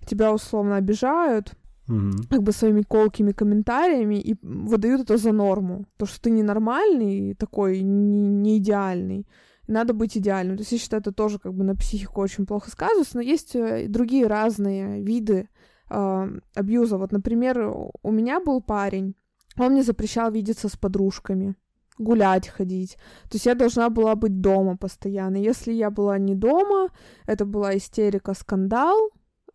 [0.07, 1.53] тебя условно обижают,
[1.87, 2.13] Мгм.
[2.31, 5.85] как бы своими колкими комментариями и выдают это за норму.
[5.99, 9.27] То, что ты ненормальный, такой не, не идеальный.
[9.67, 10.57] Надо быть идеальным.
[10.57, 13.55] То есть я считаю, это тоже как бы на психику очень плохо сказывается, но есть
[13.55, 15.49] э, другие разные виды
[15.91, 16.97] э, абьюза.
[16.97, 17.71] Вот, например,
[18.03, 19.15] у меня был парень,
[19.59, 21.55] он мне запрещал видеться с подружками,
[21.99, 22.97] гулять ходить.
[23.25, 25.37] То есть я должна была быть дома постоянно.
[25.37, 26.89] Если я была не дома,
[27.27, 29.11] это была истерика, скандал,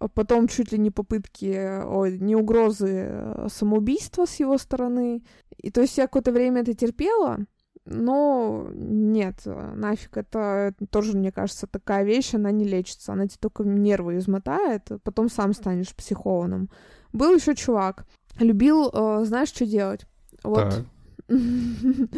[0.08, 5.24] потом чуть ли не попытки, ой, не угрозы э, самоубийства с его стороны.
[5.58, 7.40] И то есть я какое-то время это терпела,
[7.86, 13.40] но нет, э, нафиг, это тоже, мне кажется, такая вещь, она не лечится, она тебе
[13.42, 16.70] только нервы измотает, а потом сам станешь психованным.
[17.12, 18.06] Был еще чувак,
[18.40, 20.06] любил, э, знаешь, что делать?
[20.44, 20.70] Вот.
[20.70, 20.86] Так.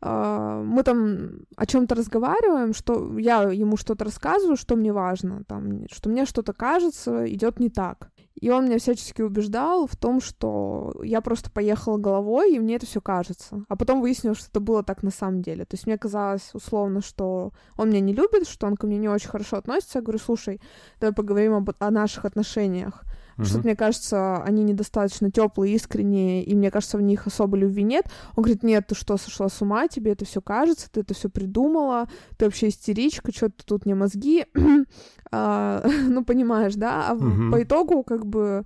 [0.00, 5.86] А, мы там о чем-то разговариваем, что я ему что-то рассказываю, что мне важно, там,
[5.90, 8.10] что мне что-то кажется, идет не так.
[8.34, 12.84] И он меня всячески убеждал в том, что я просто поехала головой, и мне это
[12.84, 13.64] все кажется.
[13.68, 15.64] А потом выяснилось, что это было так на самом деле.
[15.64, 19.08] То есть мне казалось условно, что он меня не любит, что он ко мне не
[19.08, 19.98] очень хорошо относится.
[19.98, 20.60] Я говорю, слушай,
[21.00, 23.04] давай поговорим об, о наших отношениях.
[23.36, 23.66] Что-то, Мгм.
[23.66, 28.06] мне кажется, они недостаточно теплые, искренние, и мне кажется, в них особо любви нет.
[28.34, 31.28] Он говорит, нет, ты что, сошла с ума, тебе это все кажется, ты это все
[31.28, 34.46] придумала, ты вообще истеричка, что ты тут мне мозги,
[35.32, 37.10] А, ну, понимаешь, да?
[37.10, 37.50] А Мгм.
[37.50, 38.64] по итогу, как бы,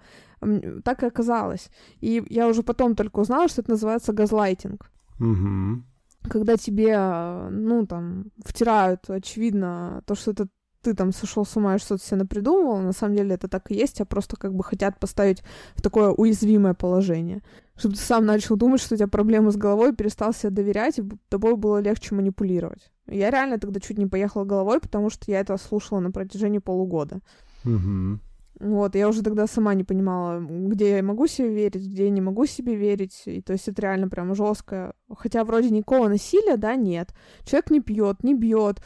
[0.85, 1.71] так и оказалось.
[2.01, 5.85] И я уже потом только узнала, что это называется газлайтинг Мгм.
[6.29, 10.49] когда тебе, э, ну, там, втирают, очевидно, то, что это
[10.83, 13.75] ты там сошел с ума и что-то себе напридумывал, на самом деле это так и
[13.75, 15.43] есть, а просто как бы хотят поставить
[15.75, 17.43] в такое уязвимое положение.
[17.77, 21.05] Чтобы ты сам начал думать, что у тебя проблемы с головой, перестал себе доверять, и
[21.29, 22.91] тобой было легче манипулировать.
[23.07, 27.21] Я реально тогда чуть не поехала головой, потому что я это слушала на протяжении полугода.
[27.65, 28.21] Мгм.
[28.61, 32.21] Вот, я уже тогда сама не понимала, где я могу себе верить, где я не
[32.21, 33.23] могу себе верить.
[33.25, 34.93] И то есть это реально прям жестко.
[35.17, 37.15] Хотя вроде никакого насилия, да, нет.
[37.45, 38.83] Человек не пьет, не бьет,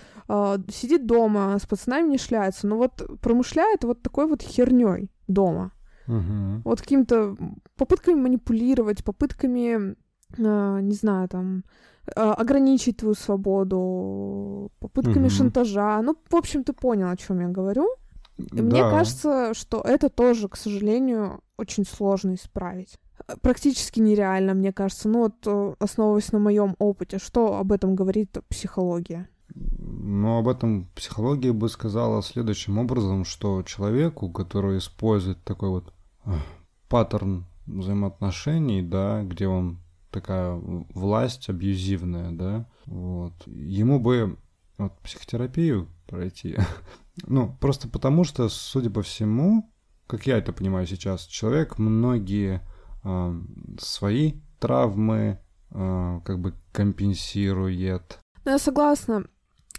[0.70, 2.68] сидит дома, с пацанами не шляется.
[2.68, 5.72] Но вот промышляет вот такой вот херней дома.
[6.06, 6.62] Мгм.
[6.64, 7.36] Вот какими-то
[7.76, 9.96] попытками манипулировать, попытками,
[10.38, 11.64] а, не знаю, там,
[12.14, 15.30] а, ограничить твою свободу, попытками Мгм.
[15.30, 16.00] шантажа.
[16.02, 17.88] Ну, в общем, ты понял, о чем я говорю.
[18.36, 18.90] Мне Да.
[18.90, 22.98] кажется, что это тоже, к сожалению, очень сложно исправить.
[23.42, 25.08] Практически нереально, мне кажется.
[25.08, 29.28] Ну вот, э, основываясь на моем опыте, что об этом говорит психология?
[29.54, 35.92] Но об этом психология бы сказала следующим образом, что человеку, который использует такой вот
[36.26, 36.32] э,
[36.88, 39.78] паттерн взаимоотношений, да, где он
[40.10, 40.54] такая
[40.94, 44.36] власть абьюзивная, да, вот, ему бы
[44.78, 46.56] вот, психотерапию пройти.
[47.26, 49.72] ну, просто потому что, судя по всему,
[50.06, 52.60] как я это понимаю сейчас, человек многие
[53.04, 53.40] э,
[53.78, 59.26] свои травмы э, как бы компенсирует, Ну, я согласна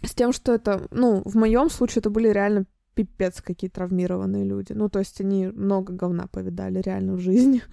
[0.02, 4.72] с тем, что это, ну, в моем случае это были реально пипец какие травмированные люди.
[4.72, 7.62] Ну, то есть они много говна повидали реально в жизни.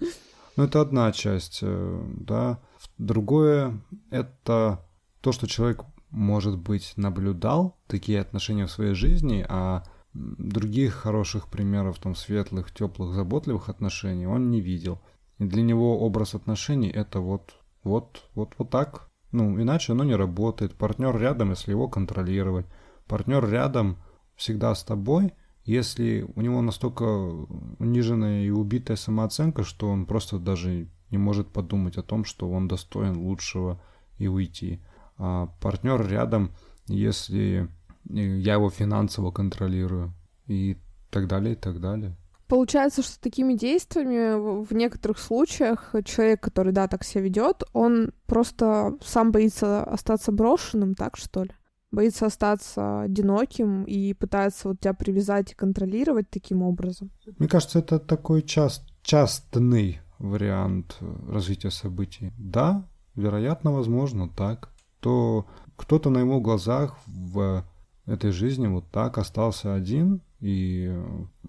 [0.56, 2.60] Ну, это одна часть, э, да.
[2.96, 3.82] Другое—
[4.12, 4.86] это
[5.20, 5.82] то, что человек,
[6.14, 13.14] может быть, наблюдал такие отношения в своей жизни, а других хороших примеров, там, светлых, теплых,
[13.14, 15.00] заботливых отношений он не видел.
[15.38, 19.10] И для него образ отношений— это вот, вот, вот, вот так.
[19.32, 20.74] Ну, иначе оно не работает.
[20.74, 22.66] Партнер рядом, если его контролировать.
[23.08, 23.98] Партнер рядом
[24.36, 25.32] всегда с тобой—
[25.64, 31.96] если у него настолько униженная и убитая самооценка, что он просто даже не может подумать
[31.96, 33.80] о том, что он достоин лучшего
[34.18, 34.82] и уйти.
[35.18, 36.52] А партнер рядом,
[36.86, 37.68] если
[38.10, 40.12] э, я его финансово контролирую
[40.46, 40.76] и
[41.10, 42.16] так далее, и так далее.
[42.48, 48.98] Получается, что такими действиями в- некоторых случаях человек, который, да, так себя ведет, он просто
[49.02, 51.50] сам боится остаться брошенным, так что ли?
[51.90, 57.10] Боится остаться одиноким и пытается вот тебя привязать и контролировать таким образом.
[57.38, 62.32] Мне кажется, это такой част, частный вариант э, развития событий.
[62.36, 64.73] Да, вероятно, возможно, так.
[65.04, 65.44] То
[65.76, 67.62] кто-то на его глазах в
[68.06, 70.98] этой жизни вот так остался один, и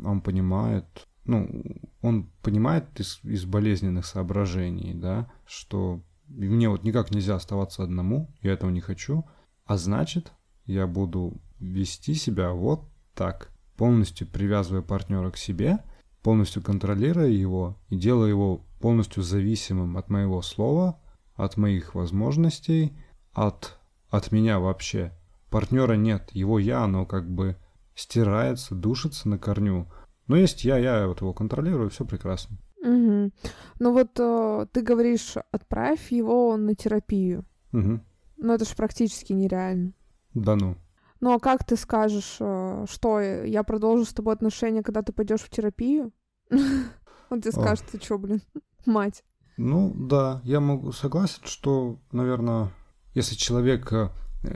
[0.03, 0.85] он понимает,
[1.23, 1.63] ну,
[2.01, 8.51] он понимает из, из болезненных соображений, да, что мне вот никак нельзя оставаться одному, я
[8.51, 9.23] этого не хочу,
[9.63, 10.33] а значит,
[10.65, 15.79] я буду вести себя вот так, полностью привязывая партнера к себе,
[16.23, 20.99] полностью контролируя его и делая его полностью зависимым от моего слова,
[21.35, 22.91] от моих возможностей,
[23.35, 23.77] от,
[24.09, 25.13] от меня вообще.
[25.51, 27.57] Партнера нет, его я, оно как бы
[27.93, 29.87] стирается, душится на корню.
[30.27, 32.57] Но есть я, я вот его контролирую, все прекрасно.
[32.81, 33.31] Угу.
[33.79, 37.45] Ну вот э, ты говоришь, отправь его на терапию.
[37.73, 37.99] Угу.
[38.37, 39.93] Но это же практически нереально.
[40.33, 40.77] Да ну.
[41.19, 45.41] Ну а как ты скажешь, э, что я продолжу с тобой отношения, когда ты пойдешь
[45.41, 46.11] в терапию?
[47.29, 48.41] Он тебе скажет, ты что, блин,
[48.85, 49.23] мать.
[49.57, 52.71] Ну да, я могу согласен, что, наверное,
[53.15, 54.09] если человек э,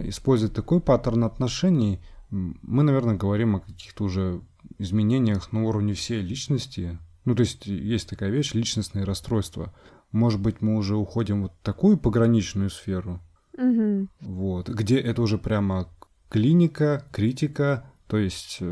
[0.07, 4.41] использует такой паттерн отношений, мы, наверное, говорим о каких-то уже
[4.77, 6.99] изменениях на уровне всей личности.
[7.25, 9.73] Ну, то есть есть такая вещь, личностные расстройства.
[10.11, 13.19] Может быть, мы уже уходим в такую пограничную сферу,
[13.57, 14.07] угу.
[14.21, 15.87] вот, где это уже прямо
[16.29, 18.65] клиника, критика, то есть э,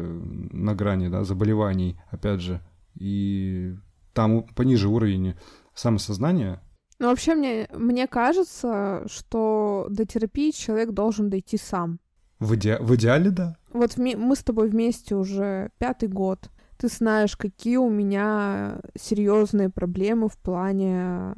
[0.52, 2.62] на грани да, заболеваний, опять же,
[2.96, 3.76] и
[4.14, 5.36] там пониже уровень
[5.76, 6.62] самосознания.
[7.00, 12.00] Ну, вообще, мне, мне кажется, что до терапии человек должен дойти сам.
[12.40, 12.78] В, иде...
[12.80, 13.58] в идеале, да.
[13.72, 16.50] Вот мы с тобой вместе уже пятый год.
[16.78, 21.34] Ты знаешь, какие у меня серьезные проблемы в плане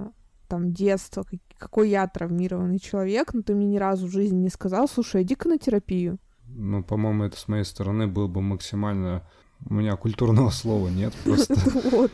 [0.48, 1.26] там детства,
[1.58, 5.48] какой я травмированный человек, но ты мне ни разу в жизни не сказал, слушай, иди-ка
[5.48, 6.18] на терапию.
[6.48, 9.28] Ну, по-моему, это с моей стороны было бы максимально...
[9.70, 11.56] У меня культурного слова нет просто.
[11.92, 12.12] Вот.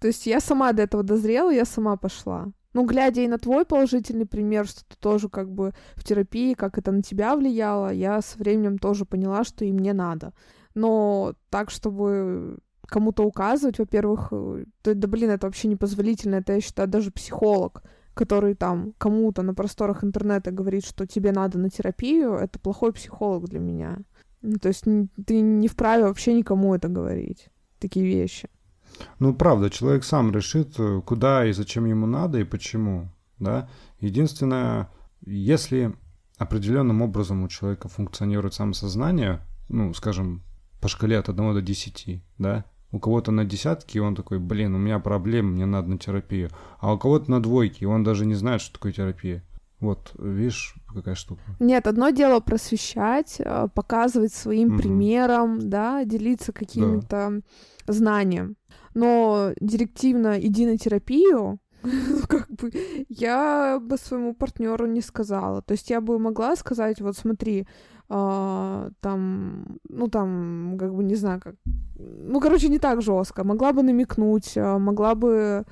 [0.00, 2.48] То есть я сама до этого дозрела, я сама пошла.
[2.78, 6.78] Ну, глядя и на твой положительный пример, что ты тоже как бы в терапии, как
[6.78, 10.32] это на тебя влияло, я со временем тоже поняла, что и мне надо.
[10.74, 16.60] Но так, чтобы кому-то указывать, во-первых, э, да, да блин, это вообще непозволительно, это я
[16.60, 17.82] считаю даже психолог,
[18.14, 23.48] который там кому-то на просторах интернета говорит, что тебе надо на терапию, это плохой психолог
[23.48, 23.98] для меня.
[24.40, 24.84] Ну, то есть
[25.26, 27.48] ты не вправе вообще никому это говорить,
[27.80, 28.48] такие вещи.
[29.18, 33.68] Ну, правда, человек сам решит, э, куда и зачем ему надо и почему, да.
[34.00, 34.90] Единственное,
[35.24, 35.94] если
[36.38, 40.42] определенным образом у человека функционирует самосознание, ну, скажем,
[40.80, 44.74] по шкале от 1 до 10, да, у кого-то на десятке, и он такой, блин,
[44.74, 46.50] у меня проблемы, мне надо на терапию.
[46.78, 49.44] А у кого-то на двойке, и он даже не знает, что такое терапия.
[49.80, 51.42] Вот, видишь, какая штука.
[51.60, 54.78] Нет, одно дело просвещать, э, показывать своим угу.
[54.78, 57.42] примером, да, делиться какими-то
[57.86, 57.92] да.
[57.92, 58.56] знанием.
[58.94, 62.72] Но директивно иди на терапию, ну, как бы
[63.08, 65.62] я бы своему партнеру не сказала.
[65.62, 67.66] То есть я бы могла сказать, вот смотри,
[68.10, 71.54] э, там, ну там, как бы не знаю, как,
[71.96, 73.44] ну короче не так жестко.
[73.44, 75.64] Могла бы намекнуть, э, могла бы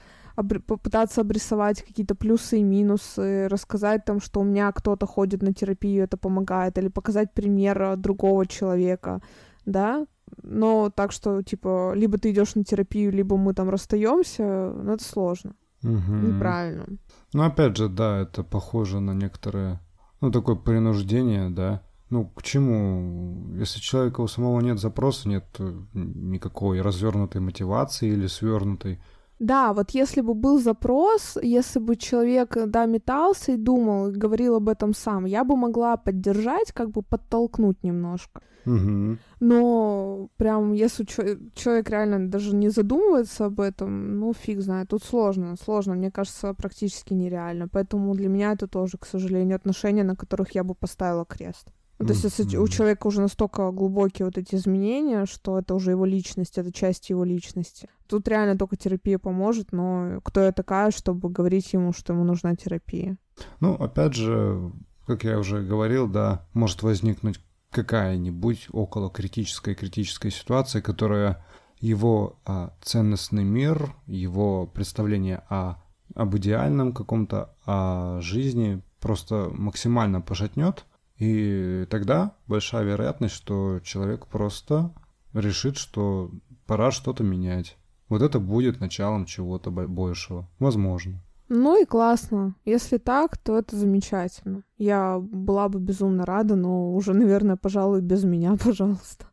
[0.66, 6.04] попытаться обрисовать какие-то плюсы и минусы, рассказать там, что у меня кто-то ходит на терапию,
[6.04, 9.22] это помогает, или показать пример другого человека,
[9.64, 10.06] да,
[10.42, 15.04] но так что, типа, либо ты идешь на терапию, либо мы там расстаемся, ну, это
[15.04, 15.54] сложно.
[15.82, 16.12] Угу.
[16.12, 16.86] Неправильно.
[17.32, 19.80] Ну, опять же, да, это похоже на некоторое,
[20.20, 21.82] ну, такое принуждение, да.
[22.08, 23.54] Ну, к чему?
[23.56, 25.44] Если человека у самого нет запроса, нет
[25.92, 29.00] никакой развернутой мотивации или свернутой,
[29.38, 34.56] да, вот если бы был запрос, если бы человек, да, метался и думал, и говорил
[34.56, 38.40] об этом сам, я бы могла поддержать, как бы подтолкнуть немножко.
[38.64, 39.18] Угу.
[39.40, 45.54] Но прям если человек реально даже не задумывается об этом, ну фиг знает, тут сложно,
[45.62, 47.68] сложно, мне кажется, практически нереально.
[47.68, 51.68] Поэтому для меня это тоже, к сожалению, отношения, на которых я бы поставила крест.
[51.98, 55.92] Ну, то есть, если у человека уже настолько глубокие вот эти изменения, что это уже
[55.92, 57.88] его личность, это часть его личности.
[58.08, 62.54] Тут реально только терапия поможет, но кто я такая, чтобы говорить ему, что ему нужна
[62.54, 63.16] терапия?
[63.60, 64.72] Ну, опять же,
[65.06, 67.40] как я уже говорил, да, может возникнуть
[67.70, 71.44] какая-нибудь около критическая критическая ситуация, которая
[71.78, 75.82] его а, ценностный мир, его представление о,
[76.14, 80.84] об идеальном каком-то о жизни просто максимально пошатнет–
[81.18, 84.92] и тогда большая вероятность, что человек просто
[85.32, 86.30] решит, что
[86.66, 87.76] пора что-то менять.
[88.08, 90.48] Вот это будет началом чего-то большего.
[90.58, 91.20] Возможно.
[91.48, 92.54] Ну и классно.
[92.64, 94.62] Если так, то это замечательно.
[94.78, 99.26] Я была бы безумно рада, но уже, наверное, пожалуй, без меня, пожалуйста.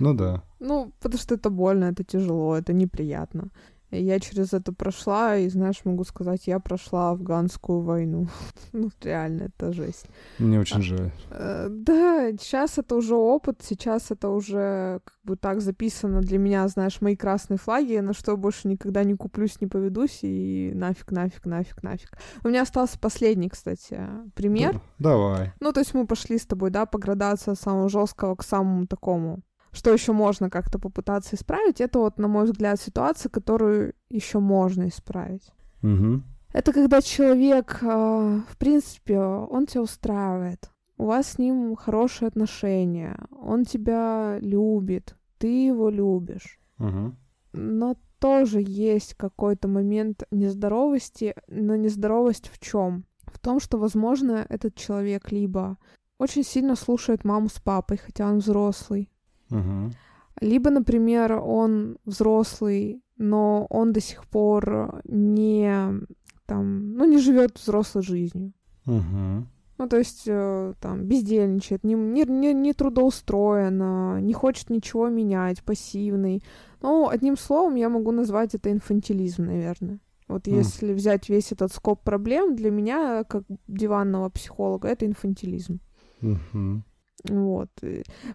[0.00, 0.42] Ну да.
[0.58, 3.48] Ну, потому что это больно, это тяжело, это неприятно.
[3.94, 8.28] Я через это прошла, и, знаешь, могу сказать, я прошла афганскую войну.
[8.72, 10.06] ну, реально, это жесть.
[10.38, 11.12] Мне очень а, жаль.
[11.30, 16.66] Э, да, сейчас это уже опыт, сейчас это уже как бы так записано для меня,
[16.68, 21.10] знаешь, мои красные флаги, на что я больше никогда не куплюсь, не поведусь, и нафиг,
[21.10, 22.18] нафиг, нафиг, нафиг.
[22.42, 24.00] У меня остался последний, кстати,
[24.34, 24.80] пример.
[24.98, 25.52] Давай.
[25.60, 28.86] Ну, то есть мы пошли с тобой, да, по градации от самого жесткого к самому
[28.86, 29.42] такому
[29.72, 34.88] что еще можно как-то попытаться исправить, это вот, на мой взгляд, ситуация, которую еще можно
[34.88, 35.50] исправить.
[35.82, 36.22] Угу.
[36.52, 40.68] Это когда человек, э, в принципе, он тебя устраивает.
[40.98, 46.60] у вас с ним хорошие отношения, он тебя любит, ты его любишь.
[46.78, 47.16] Угу.
[47.54, 53.04] Но тоже есть какой-то момент нездоровости, но нездоровость в чем?
[53.24, 55.76] В том, что, возможно, этот человек либо
[56.18, 59.10] очень сильно слушает маму с папой, хотя он взрослый.
[59.52, 59.92] Угу.
[60.40, 66.06] Либо, например, он взрослый, но он до сих пор не
[66.46, 68.52] там, ну, не живет взрослой жизнью.
[68.86, 69.46] Угу.
[69.78, 75.62] Ну, то есть, э, там, бездельничает, не, не, не, не трудоустроен, не хочет ничего менять,
[75.64, 76.42] пассивный.
[76.82, 79.98] Ну, одним словом, я могу назвать это инфантилизм, наверное.
[80.28, 80.54] Вот М.
[80.54, 85.80] если взять весь этот скоп проблем, для меня, как диванного психолога, это инфантилизм.
[86.22, 86.82] Угу.
[87.24, 87.70] Вот.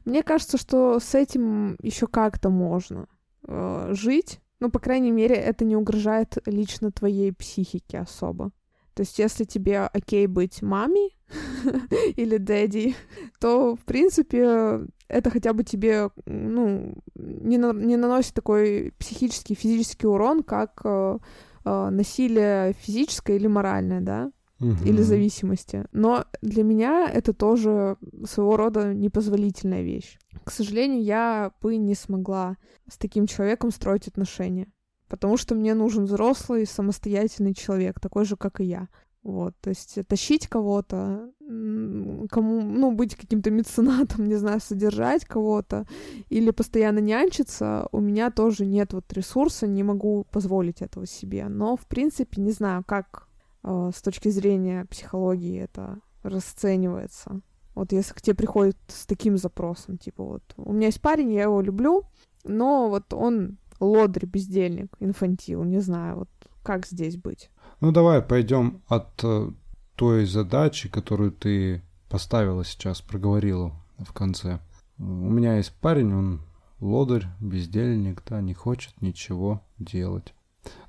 [0.06, 3.08] Мне кажется, что с этим еще как-то можно
[3.48, 4.40] э, жить.
[4.60, 8.52] Ну, по крайней мере, это не угрожает лично твоей психике особо.
[8.94, 11.16] То есть, если тебе окей быть мамой
[12.16, 12.96] или дэдди,
[13.40, 20.08] то, в принципе, это хотя бы тебе, ну, не, на- не наносит такой психический, физический
[20.08, 21.20] урон, как э,
[21.66, 24.32] э, насилие физическое или моральное, да?
[24.60, 25.86] Или зависимости.
[25.92, 30.18] Но для меня это тоже своего рода непозволительная вещь.
[30.44, 32.58] К сожалению, я бы не смогла
[32.90, 34.72] с таким человеком строить отношения,
[35.08, 38.88] потому что мне нужен взрослый, самостоятельный человек, такой же, как и я.
[39.24, 45.86] Вот, то есть тащить кого-то, кому, ну, быть каким-то меценатом, не знаю, содержать кого-то
[46.30, 51.50] или постоянно нянчиться, у меня тоже нет вот ресурса, не могу позволить этого себе.
[51.50, 53.27] Но, в принципе, не знаю, как
[53.64, 57.42] с точки зрения психологии это расценивается.
[57.76, 61.44] Вот если к тебе приходит с таким запросом, типа вот, у меня есть парень, я
[61.44, 62.06] его люблю,
[62.44, 66.30] но вот он лодырь, бездельник, инфантил, не знаю, вот
[66.64, 67.50] как здесь быть.
[67.80, 69.52] Ну давай пойдем от э,
[69.96, 74.60] той задачи, которую ты поставила сейчас, проговорила в конце.
[74.98, 76.42] У меня есть парень, он
[76.80, 80.34] лодырь, бездельник, да, не хочет ничего делать.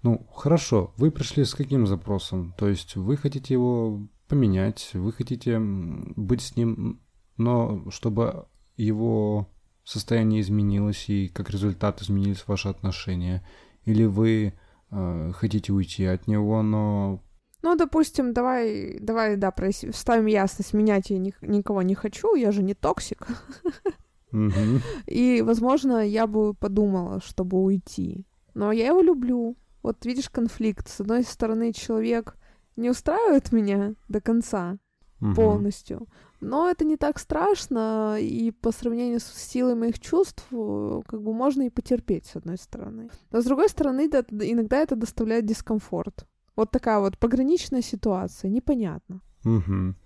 [0.03, 2.55] Ну, хорошо, вы пришли с каким запросом?
[2.59, 7.01] То есть вы хотите его поменять, вы хотите быть с ним,
[7.37, 9.49] но чтобы его
[9.85, 13.47] состояние изменилось и как результат изменились ваши отношения?
[13.85, 14.55] Или вы
[14.91, 17.23] э, хотите уйти от него, но
[17.63, 19.53] Ну, допустим, давай, давай, да,
[19.93, 23.27] вставим ясность, менять я ни- никого не хочу, я же не токсик.
[25.07, 28.27] И, возможно, я бы подумала, чтобы уйти.
[28.55, 29.57] Но я его люблю.
[29.89, 30.87] Вот видишь конфликт.
[30.87, 32.37] С одной стороны, человек
[32.77, 34.77] не устраивает меня до конца
[35.21, 35.35] Мгм.
[35.35, 36.07] полностью.
[36.43, 41.33] Но это не так страшно, и по сравнению с силой моих чувств, э, как бы
[41.33, 43.09] можно и потерпеть, с одной стороны.
[43.31, 46.27] Но с другой стороны, да, иногда это доставляет дискомфорт.
[46.55, 49.23] Вот такая вот пограничная ситуация, непонятно.
[49.45, 49.97] Мгм.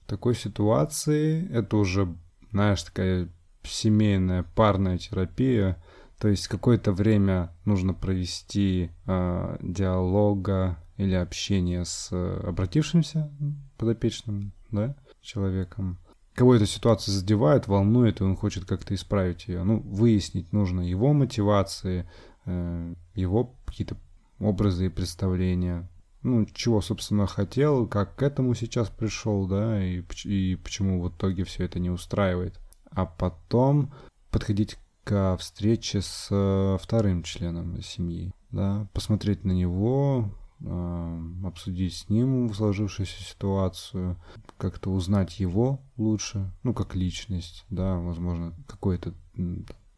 [0.00, 2.12] В такой ситуации это уже,
[2.50, 3.28] знаешь, такая
[3.62, 5.80] семейная парная терапия.
[6.22, 13.28] То есть какое-то время нужно провести э, диалога или общения с э, обратившимся
[13.76, 15.98] подопечным, да, человеком.
[16.34, 19.64] Кого эта ситуация задевает, волнует, и он хочет как-то исправить ее.
[19.64, 22.08] Ну, выяснить нужно его мотивации,
[22.44, 23.96] э, его какие-то
[24.38, 25.90] образы и представления.
[26.22, 31.42] Ну, чего, собственно, хотел, как к этому сейчас пришел, да, и, и почему в итоге
[31.42, 32.60] все это не устраивает.
[32.92, 33.92] А потом
[34.30, 40.30] подходить к встрече с э, вторым членом семьи, да, посмотреть на него,
[40.60, 44.16] э, обсудить с ним сложившуюся ситуацию,
[44.58, 49.14] как-то узнать его лучше, ну, как личность, да, возможно, какое-то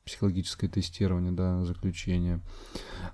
[0.04, 2.40] психологическое тестирование, да, заключение.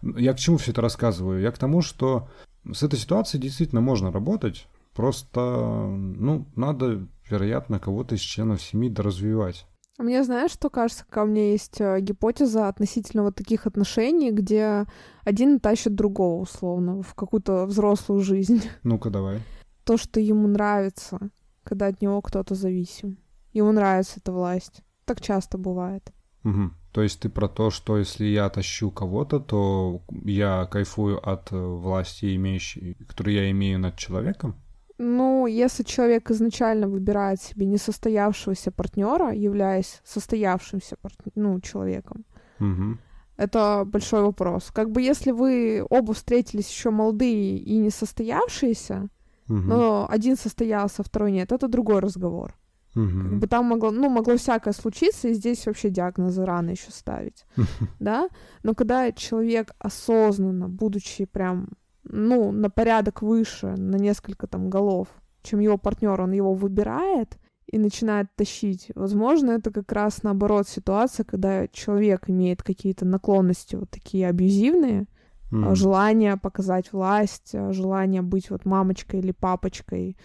[0.03, 1.41] Я к чему все это рассказываю?
[1.41, 2.29] Я к тому, что
[2.71, 9.67] с этой ситуацией действительно можно работать, просто, ну, надо, вероятно, кого-то из членов семьи доразвивать.
[10.01, 14.87] Мне знаешь, что кажется, у меня есть э, гипотеза относительно вот таких отношений, где
[15.25, 18.63] один тащит другого, условно, в какую-то взрослую жизнь.
[18.83, 19.41] Ну-ка, давай.
[19.85, 21.19] То, что ему нравится,
[21.65, 23.19] когда от него кто-то зависим.
[23.53, 24.81] Ему нравится эта власть.
[25.05, 26.11] Так часто бывает.
[26.45, 26.75] Мгм.
[26.93, 31.57] То есть ты про то, что если я тащу кого-то, то я кайфую от э,
[31.57, 34.57] власти, имеющей, которую я имею над человеком?
[35.03, 42.25] Ну, если человек изначально выбирает себе несостоявшегося партнера, являясь состоявшимся парт- ну, человеком,
[42.59, 42.99] Мгм.
[43.39, 44.71] это большой вопрос.
[44.75, 49.09] Как бы если вы оба встретились еще молодые и несостоявшиеся,
[49.49, 49.69] Мгм.
[49.69, 52.55] но один состоялся, второй нет, это другой разговор.
[52.93, 53.41] Как Мгм.
[53.41, 57.47] бы там могло, ну, могло всякое случиться, и здесь вообще диагнозы рано еще ставить,
[58.01, 58.29] да?
[58.65, 61.69] Но когда человек осознанно, будучи прям,
[62.05, 65.09] ну, на порядок выше, на несколько там голов,
[65.43, 68.91] чем его партнер, он его выбирает, и начинает тащить.
[68.95, 75.07] Возможно, это как раз наоборот ситуация, когда человек имеет какие-то наклонности вот такие абьюзивные,
[75.53, 75.75] mm.
[75.77, 80.17] желание показать власть, а, желание быть вот мамочкой или папочкой.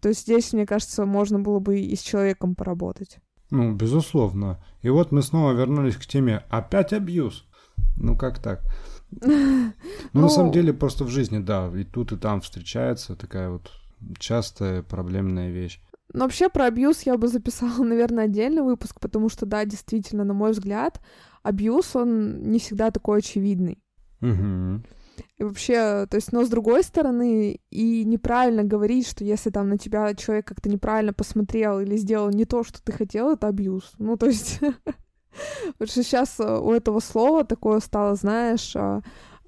[0.00, 3.18] То есть здесь, мне кажется, можно было бы и с человеком поработать.
[3.50, 4.64] Ну, безусловно.
[4.80, 7.46] И вот мы снова вернулись к теме «Опять абьюз».
[7.96, 8.62] Ну, как так?
[9.20, 13.50] Ну, на самом ну, деле, просто в жизни, да, и тут, и там встречается такая
[13.50, 13.70] вот
[14.18, 15.80] частая проблемная вещь.
[16.12, 20.34] Но вообще про абьюз я бы записала, наверное, отдельный выпуск, потому что, да, действительно, на
[20.34, 21.00] мой взгляд,
[21.42, 23.78] абьюз, он не всегда такой очевидный.
[24.20, 24.82] Угу.
[25.36, 29.78] И вообще, то есть, но с другой стороны, и неправильно говорить, что если там на
[29.78, 33.92] тебя человек как-то неправильно посмотрел или сделал не то, что ты хотел, это абьюз.
[33.98, 34.60] Ну, то есть,
[35.78, 39.02] потому что сейчас э, у этого слова такое стало, знаешь, а,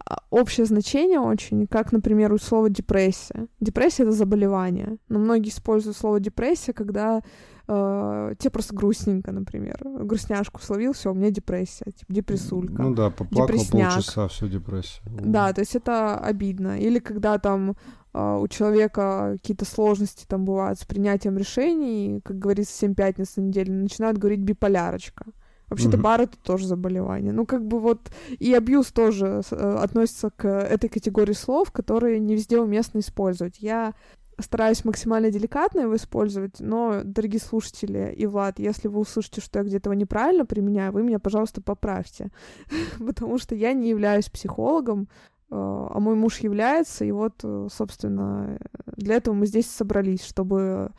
[0.09, 3.49] а, общее значение очень, как, например, у слова депрессия.
[3.61, 7.23] Депрессия— это заболевание, но многие используют слово депрессия, когда
[7.67, 9.81] э, тебе просто грустненько, например.
[9.83, 12.83] Грустняшку словил, все, у меня депрессия, типа депрессулька.
[12.83, 13.95] Ну да, поплакал депресняк.
[13.95, 15.03] полчаса, все депрессия.
[15.07, 16.79] Да, то есть это обидно.
[16.79, 17.75] Или когда там
[18.15, 23.41] э, у человека какие-то сложности там бывают с принятием решений, как говорится, 7 пятниц на
[23.41, 25.27] неделю, начинают говорить биполярочка.
[25.69, 26.03] Вообще-то mm-hmm.
[26.03, 27.33] бар это тоже заболевание.
[27.33, 32.35] Ну, как бы вот и абьюз тоже э, относится к этой категории слов, которые не
[32.35, 33.59] везде уместно использовать.
[33.59, 33.95] Я
[34.39, 39.65] стараюсь максимально деликатно его использовать, но, дорогие слушатели и Влад, если вы услышите, что я
[39.65, 42.31] где-то его неправильно применяю, вы меня, пожалуйста, поправьте,
[42.99, 45.09] потому что я не являюсь психологом,
[45.51, 48.59] э, а мой муж является, и вот, э, собственно,
[48.97, 50.93] для этого мы здесь собрались, чтобы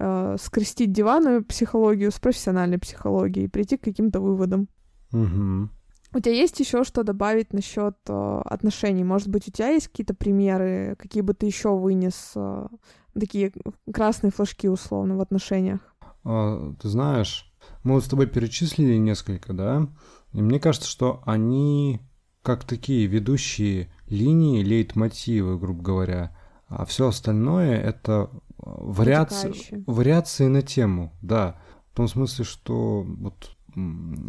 [0.00, 4.68] э, скрестить диванную психологию с профессиональной психологией и прийти к каким-то выводам.
[5.12, 5.68] Угу.
[6.12, 9.04] У тебя есть еще что добавить насчет э, отношений?
[9.04, 12.66] Может быть, у тебя есть какие-то примеры, какие бы ты еще вынес, э,
[13.14, 13.52] такие
[13.92, 15.80] красные флажки условно в отношениях?
[16.24, 17.52] А, ты знаешь,
[17.84, 19.86] мы вот с тобой перечислили несколько, да?
[20.32, 22.00] И мне кажется, что они
[22.42, 26.36] как такие ведущие линии, лейтмотивы, грубо говоря.
[26.68, 28.30] А все остальное это
[28.62, 31.60] вариации, вариации на тему, да.
[31.92, 33.56] В том смысле, что вот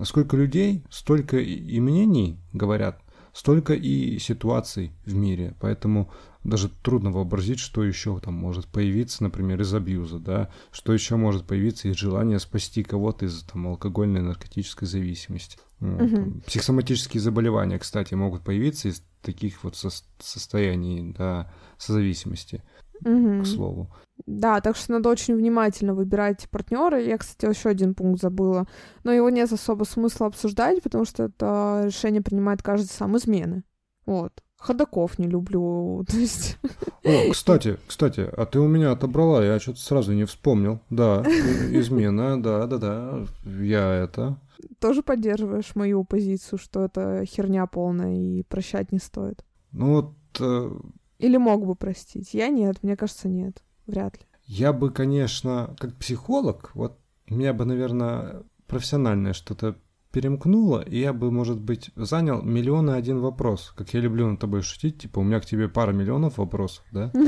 [0.03, 3.01] сколько людей, столько и мнений говорят,
[3.33, 5.55] столько и ситуаций в мире.
[5.59, 6.11] Поэтому
[6.43, 11.45] даже трудно вообразить, что еще там может появиться, например, из абьюза, да, что еще может
[11.45, 15.57] появиться из желания спасти кого-то из там алкогольной наркотической зависимости.
[15.79, 16.01] Вот.
[16.01, 16.41] Угу.
[16.47, 22.63] Психосоматические заболевания, кстати, могут появиться из таких вот со- состояний, да, созависимости,
[23.01, 23.43] угу.
[23.43, 23.93] к слову.
[24.25, 26.99] Да, так что надо очень внимательно выбирать партнера.
[26.99, 28.67] Я, кстати, еще один пункт забыла.
[29.03, 33.63] Но его нет особо смысла обсуждать, потому что это решение принимает каждый сам измены.
[34.05, 34.31] Вот.
[34.57, 36.05] Ходаков не люблю.
[36.07, 36.57] То есть...
[37.03, 40.79] О, кстати, кстати, а ты у меня отобрала, я что-то сразу не вспомнил.
[40.89, 43.25] Да, измена, да, да, да.
[43.43, 44.37] Я это.
[44.79, 49.43] Тоже поддерживаешь мою позицию, что это херня полная и прощать не стоит?
[49.71, 50.13] Ну вот...
[50.39, 50.71] Э...
[51.17, 52.33] Или мог бы простить?
[52.33, 53.63] Я нет, мне кажется, нет.
[53.91, 54.25] Вряд ли.
[54.45, 56.97] Я бы, конечно, как психолог, вот
[57.29, 59.75] меня бы, наверное, профессиональное что-то
[60.11, 63.73] перемкнуло, и я бы, может быть, занял миллион и один вопрос.
[63.77, 67.11] Как я люблю над тобой шутить, типа, у меня к тебе пара миллионов вопросов, да?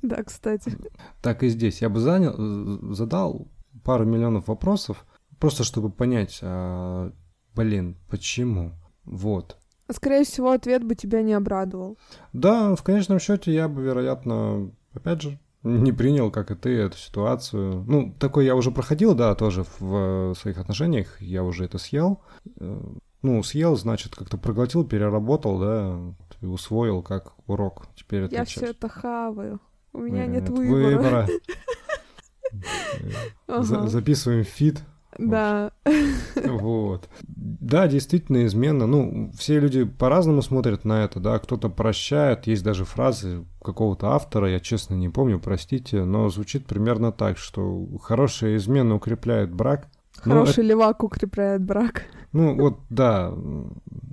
[0.00, 0.78] Да, кстати.
[1.22, 1.82] Так и здесь.
[1.82, 3.48] Я бы занял, задал
[3.82, 5.04] пару миллионов вопросов,
[5.40, 7.10] просто чтобы понять, а,
[7.56, 8.74] блин, почему?
[9.04, 9.58] Вот.
[9.90, 11.98] Скорее всего, ответ бы тебя не обрадовал.
[12.32, 16.96] Да, в конечном счете я бы, вероятно, опять же, не принял, как и ты, эту
[16.96, 17.84] ситуацию.
[17.86, 22.20] Ну, такой я уже проходил, да, тоже в своих отношениях, я уже это съел.
[22.58, 22.80] Э,
[23.22, 25.98] ну, съел, значит, как-то проглотил, переработал, да,
[26.40, 27.86] и усвоил как урок.
[27.94, 29.60] Теперь это Я все это хаваю.
[29.92, 31.26] У меня нет, нет выбора.
[33.46, 33.88] выбора.
[33.88, 34.82] Записываем фит
[35.18, 35.72] да.
[36.44, 37.08] Вот.
[37.26, 38.86] Да, действительно, измена.
[38.86, 41.38] Ну, все люди по-разному смотрят на это, да.
[41.38, 42.46] Кто-то прощает.
[42.46, 47.86] Есть даже фразы какого-то автора, я честно не помню, простите, но звучит примерно так, что
[48.00, 49.88] хорошая измена укрепляет брак.
[50.16, 52.04] Хороший ну, левак укрепляет брак.
[52.32, 53.32] Ну, вот, да.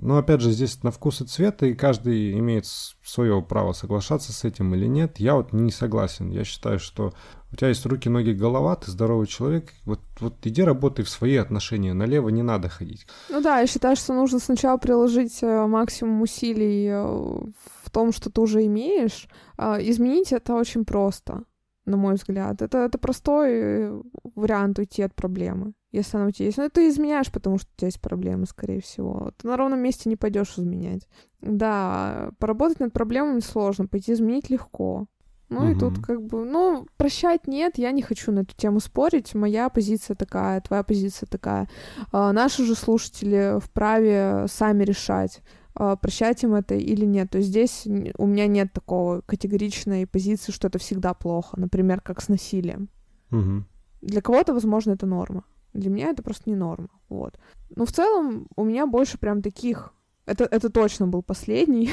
[0.00, 4.44] Но опять же, здесь на вкус и цвет, и каждый имеет свое право соглашаться с
[4.44, 5.18] этим или нет.
[5.18, 6.30] Я вот не согласен.
[6.30, 7.12] Я считаю, что
[7.52, 11.36] у тебя есть руки, ноги, голова, ты здоровый человек, вот, вот иди работай в свои
[11.36, 13.06] отношения, налево не надо ходить.
[13.28, 18.30] Ну да, я считаю, что нужно сначала приложить э, максимум усилий э, в том, что
[18.30, 19.28] ты уже имеешь.
[19.56, 21.44] А, изменить это очень просто,
[21.86, 22.60] на мой взгляд.
[22.62, 24.02] Это, это простой
[24.34, 26.58] вариант уйти от проблемы, если она у тебя есть.
[26.58, 29.32] Но ты изменяешь, потому что у тебя есть проблемы, скорее всего.
[29.38, 31.08] Ты на ровном месте не пойдешь изменять.
[31.40, 35.06] Да, поработать над проблемами сложно, пойти изменить легко.
[35.48, 35.68] Ну угу.
[35.68, 39.34] и тут как бы, ну, прощать нет, я не хочу на эту тему спорить.
[39.34, 41.68] Моя позиция такая, твоя позиция такая.
[42.10, 45.40] А, наши же слушатели вправе сами решать,
[45.76, 47.30] прощать им это или нет.
[47.30, 52.22] То есть здесь у меня нет такого категоричной позиции, что это всегда плохо, например, как
[52.22, 52.88] с насилием.
[53.30, 53.64] Угу.
[54.02, 55.44] Для кого-то, возможно, это норма.
[55.74, 56.88] Для меня это просто не норма.
[57.08, 57.38] Вот.
[57.74, 59.92] Но в целом у меня больше прям таких
[60.26, 61.90] это, это точно был последний.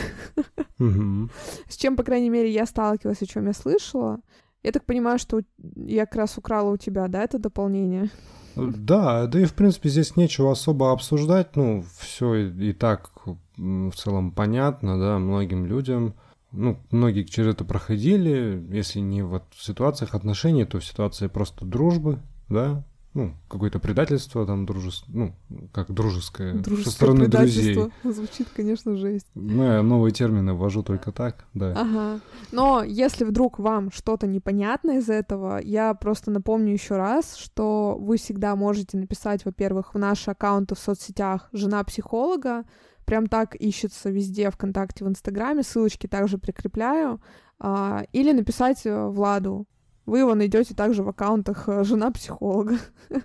[1.67, 4.19] С чем, по крайней мере, я сталкивалась, о чем я слышала.
[4.63, 5.41] Я так понимаю, что
[5.75, 8.09] я как раз украла у тебя, да, это дополнение?
[8.55, 13.11] Да, да и в принципе здесь нечего особо обсуждать, ну, все и, и так
[13.57, 16.15] в целом понятно, да, многим людям.
[16.51, 21.65] Ну, многие через это проходили, если не вот в ситуациях отношений, то в ситуации просто
[21.65, 22.83] дружбы, да,
[23.13, 25.03] ну, какое-то предательство там дружес...
[25.07, 25.35] ну,
[25.71, 27.77] как дружеское, дружеское со стороны друзей.
[28.03, 29.27] Звучит, конечно, жесть.
[29.35, 31.73] Ну, я новые термины ввожу только так, да.
[31.77, 32.19] Ага.
[32.51, 38.17] Но если вдруг вам что-то непонятно из этого, я просто напомню еще раз, что вы
[38.17, 42.63] всегда можете написать, во-первых, в наши аккаунты в соцсетях «Жена психолога»,
[43.05, 47.21] прям так ищется везде, ВКонтакте, в Инстаграме, ссылочки также прикрепляю,
[47.59, 49.67] а, или написать э, Владу,
[50.05, 52.77] вы его найдете также в аккаунтах э, жена психолога.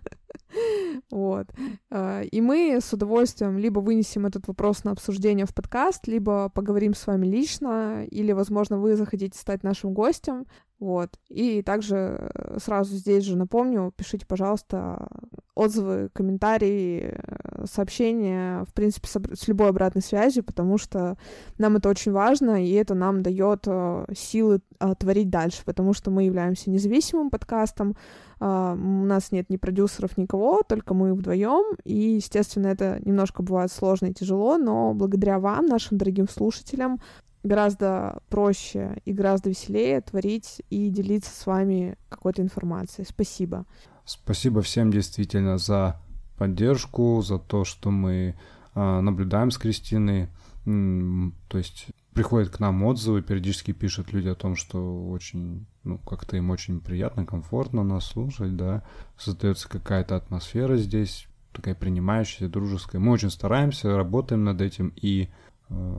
[1.10, 1.46] Вот.
[1.90, 6.94] Э, и мы с удовольствием либо вынесем этот вопрос на обсуждение в подкаст, либо поговорим
[6.94, 10.46] с вами лично, или, возможно, вы захотите стать нашим гостем.
[10.80, 11.18] Вот.
[11.28, 15.08] И также э, сразу здесь же напомню, пишите, пожалуйста,
[15.56, 21.16] отзывы, комментарии, э, сообщения, в принципе, с любой обратной связью, потому что
[21.58, 24.60] нам это очень важно, и это нам дает э, силы
[25.00, 27.96] творить дальше, потому что мы являемся независимым подкастом,
[28.40, 34.06] у нас нет ни продюсеров, никого, только мы вдвоем, и, естественно, это немножко бывает сложно
[34.06, 37.00] и тяжело, но благодаря вам, нашим дорогим слушателям,
[37.42, 43.06] гораздо проще и гораздо веселее творить и делиться с вами какой-то информацией.
[43.08, 43.64] Спасибо.
[44.04, 46.00] Спасибо всем действительно за
[46.36, 48.36] поддержку, за то, что мы
[48.74, 50.28] э, наблюдаем с Кристиной.
[50.64, 56.36] То есть приходят к нам отзывы, периодически пишут люди о том, что очень, ну, как-то
[56.36, 58.82] им очень приятно, комфортно нас слушать, да,
[59.16, 63.00] создается какая-то атмосфера здесь, такая принимающая, дружеская.
[63.00, 65.28] Мы очень стараемся, работаем над этим, и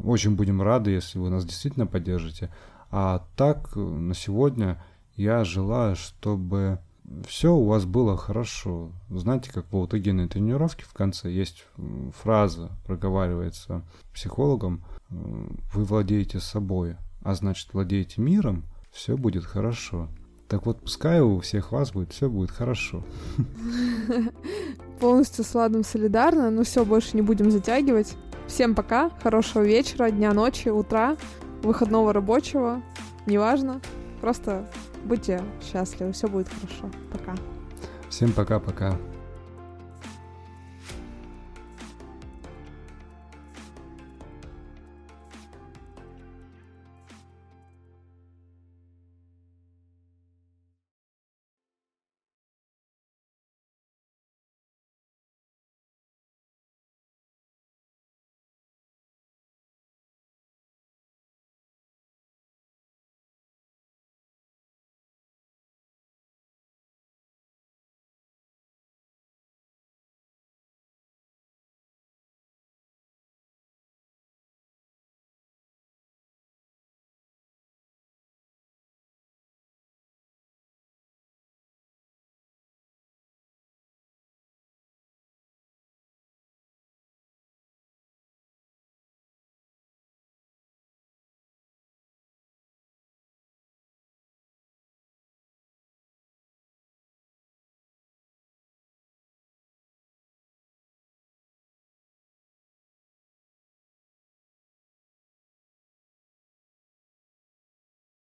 [0.04, 2.52] очень будем рады, если вы нас действительно поддержите.
[2.92, 4.82] А так, э, на сегодня
[5.16, 6.80] я желаю, чтобы
[7.28, 8.92] все у вас было хорошо.
[9.10, 11.66] Знаете, как в аутогенной тренировке в конце есть
[12.22, 15.16] фраза, проговаривается психологом, э,
[15.74, 20.10] вы владеете собой, а значит владеете миром, все будет хорошо.
[20.48, 23.04] Так вот, пускай у всех вас будет, все будет хорошо.
[25.00, 28.16] Полностью с Владом солидарна, но все, больше не будем затягивать.
[28.50, 31.16] Всем пока, хорошего вечера, дня, ночи, утра,
[31.62, 32.82] выходного рабочего,
[33.28, 33.80] неважно.
[34.22, 34.68] Просто
[35.06, 36.90] будьте счастливы, все будет хорошо.
[37.12, 37.36] Пока.
[38.10, 38.98] Всем пока-пока.